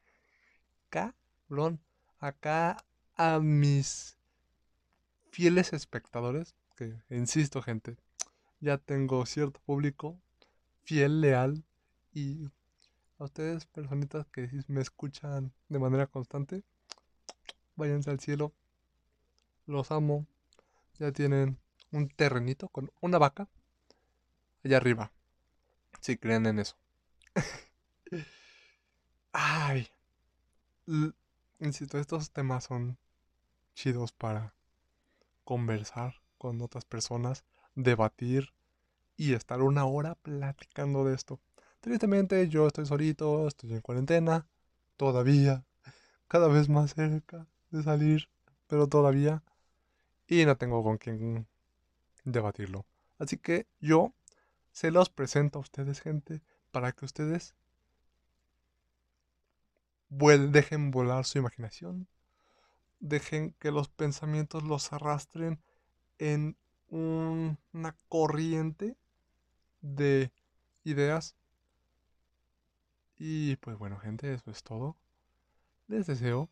Acá 2.21 2.77
a 3.17 3.41
mis 3.41 4.17
fieles 5.31 5.73
espectadores, 5.73 6.55
que 6.77 6.95
insisto, 7.11 7.61
gente, 7.61 7.97
ya 8.61 8.79
tengo 8.79 9.27
cierto 9.27 9.61
público 9.67 10.17
fiel, 10.85 11.21
leal 11.21 11.65
y 12.15 12.49
a 13.19 13.25
ustedes, 13.25 13.67
personitas 13.67 14.27
que 14.29 14.49
me 14.69 14.81
escuchan 14.81 15.53
de 15.69 15.79
manera 15.79 16.07
constante, 16.07 16.63
váyanse 17.75 18.11
al 18.11 18.21
cielo. 18.21 18.53
Los 19.67 19.91
amo. 19.91 20.27
Ya 20.99 21.13
tienen 21.13 21.59
un 21.91 22.09
terrenito 22.09 22.69
con 22.69 22.93
una 23.01 23.19
vaca 23.19 23.49
allá 24.63 24.77
arriba 24.77 25.11
si 26.01 26.17
creen 26.17 26.47
en 26.47 26.59
eso. 26.61 26.77
Ay. 29.33 29.89
Insisto, 31.61 31.99
estos 31.99 32.31
temas 32.31 32.65
son 32.65 32.97
chidos 33.75 34.13
para 34.13 34.55
conversar 35.45 36.15
con 36.39 36.63
otras 36.63 36.87
personas, 36.87 37.45
debatir 37.75 38.55
y 39.19 39.35
estar 39.35 39.61
una 39.61 39.85
hora 39.85 40.15
platicando 40.15 41.05
de 41.05 41.15
esto. 41.15 41.39
Tristemente 41.81 42.49
yo 42.49 42.67
estoy 42.67 42.87
solito, 42.87 43.47
estoy 43.47 43.75
en 43.75 43.83
cuarentena, 43.83 44.47
todavía, 44.97 45.63
cada 46.29 46.49
vez 46.49 46.71
más 46.71 46.95
cerca 46.95 47.47
de 47.71 47.83
salir, 47.83 48.31
pero 48.67 48.87
todavía, 48.87 49.43
y 50.27 50.47
no 50.47 50.57
tengo 50.57 50.83
con 50.83 50.97
quién 50.97 51.47
debatirlo. 52.25 52.87
Así 53.19 53.37
que 53.37 53.67
yo 53.81 54.15
se 54.73 54.91
los 54.91 55.11
presento 55.11 55.59
a 55.59 55.63
ustedes, 55.63 56.01
gente, 56.01 56.41
para 56.71 56.93
que 56.93 57.05
ustedes 57.05 57.55
dejen 60.11 60.91
volar 60.91 61.25
su 61.25 61.39
imaginación, 61.39 62.09
dejen 62.99 63.55
que 63.59 63.71
los 63.71 63.89
pensamientos 63.89 64.63
los 64.63 64.93
arrastren 64.93 65.61
en 66.19 66.57
una 66.89 67.97
corriente 68.09 68.97
de 69.81 70.33
ideas. 70.85 71.37
Y 73.17 73.57
pues 73.57 73.79
bueno, 73.79 73.99
gente, 73.99 74.33
eso 74.33 74.51
es 74.51 74.63
todo. 74.63 74.97
Les 75.87 76.07
deseo 76.07 76.51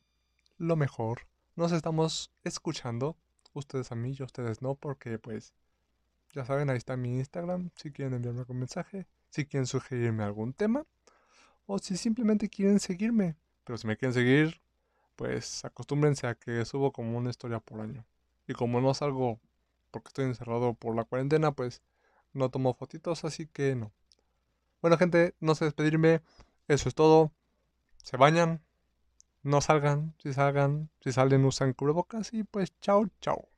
lo 0.57 0.77
mejor. 0.77 1.27
Nos 1.57 1.73
estamos 1.73 2.31
escuchando, 2.45 3.17
ustedes 3.53 3.91
a 3.91 3.95
mí 3.95 4.15
y 4.19 4.23
ustedes 4.23 4.63
no, 4.63 4.75
porque 4.75 5.19
pues 5.19 5.53
ya 6.33 6.45
saben, 6.45 6.71
ahí 6.71 6.77
está 6.77 6.97
mi 6.97 7.17
Instagram. 7.17 7.71
Si 7.75 7.91
quieren 7.91 8.15
enviarme 8.15 8.41
algún 8.41 8.59
mensaje, 8.59 9.07
si 9.31 9.47
quieren 9.47 9.67
sugerirme 9.67 10.25
algún 10.25 10.53
tema, 10.53 10.87
o 11.67 11.79
si 11.79 11.97
simplemente 11.97 12.49
quieren 12.49 12.81
seguirme. 12.81 13.37
Pero 13.69 13.77
si 13.77 13.87
me 13.87 13.99
quieren 13.99 14.15
seguir, 14.15 14.63
pues 15.15 15.63
acostúmbrense 15.63 16.27
a 16.27 16.35
que 16.35 16.65
subo 16.65 16.91
como 16.91 17.19
una 17.19 17.29
historia 17.29 17.61
por 17.61 17.83
año. 17.83 18.07
Y 18.47 18.55
como 18.55 18.81
no 18.81 18.95
salgo 18.95 19.41
porque 19.91 20.09
estoy 20.09 20.25
encerrado 20.25 20.73
por 20.73 20.97
la 20.97 21.05
cuarentena, 21.05 21.53
pues 21.53 21.83
no 22.33 22.49
tomo 22.49 22.73
fotitos, 22.73 23.27
así 23.27 23.47
que 23.47 23.75
no. 23.75 23.93
Bueno, 24.81 24.97
gente, 24.97 25.35
no 25.41 25.55
sé 25.55 25.67
despedirme. 25.67 26.23
Eso 26.67 26.89
es 26.89 26.95
todo. 26.95 27.31
Se 28.03 28.17
bañan. 28.17 28.63
No 29.43 29.61
salgan. 29.61 30.15
Si 30.23 30.33
salgan, 30.33 30.89
si 31.03 31.13
salen, 31.13 31.45
usan 31.45 31.75
cubrebocas. 31.75 32.33
Y 32.33 32.45
pues, 32.45 32.73
chao, 32.81 33.07
chao. 33.21 33.51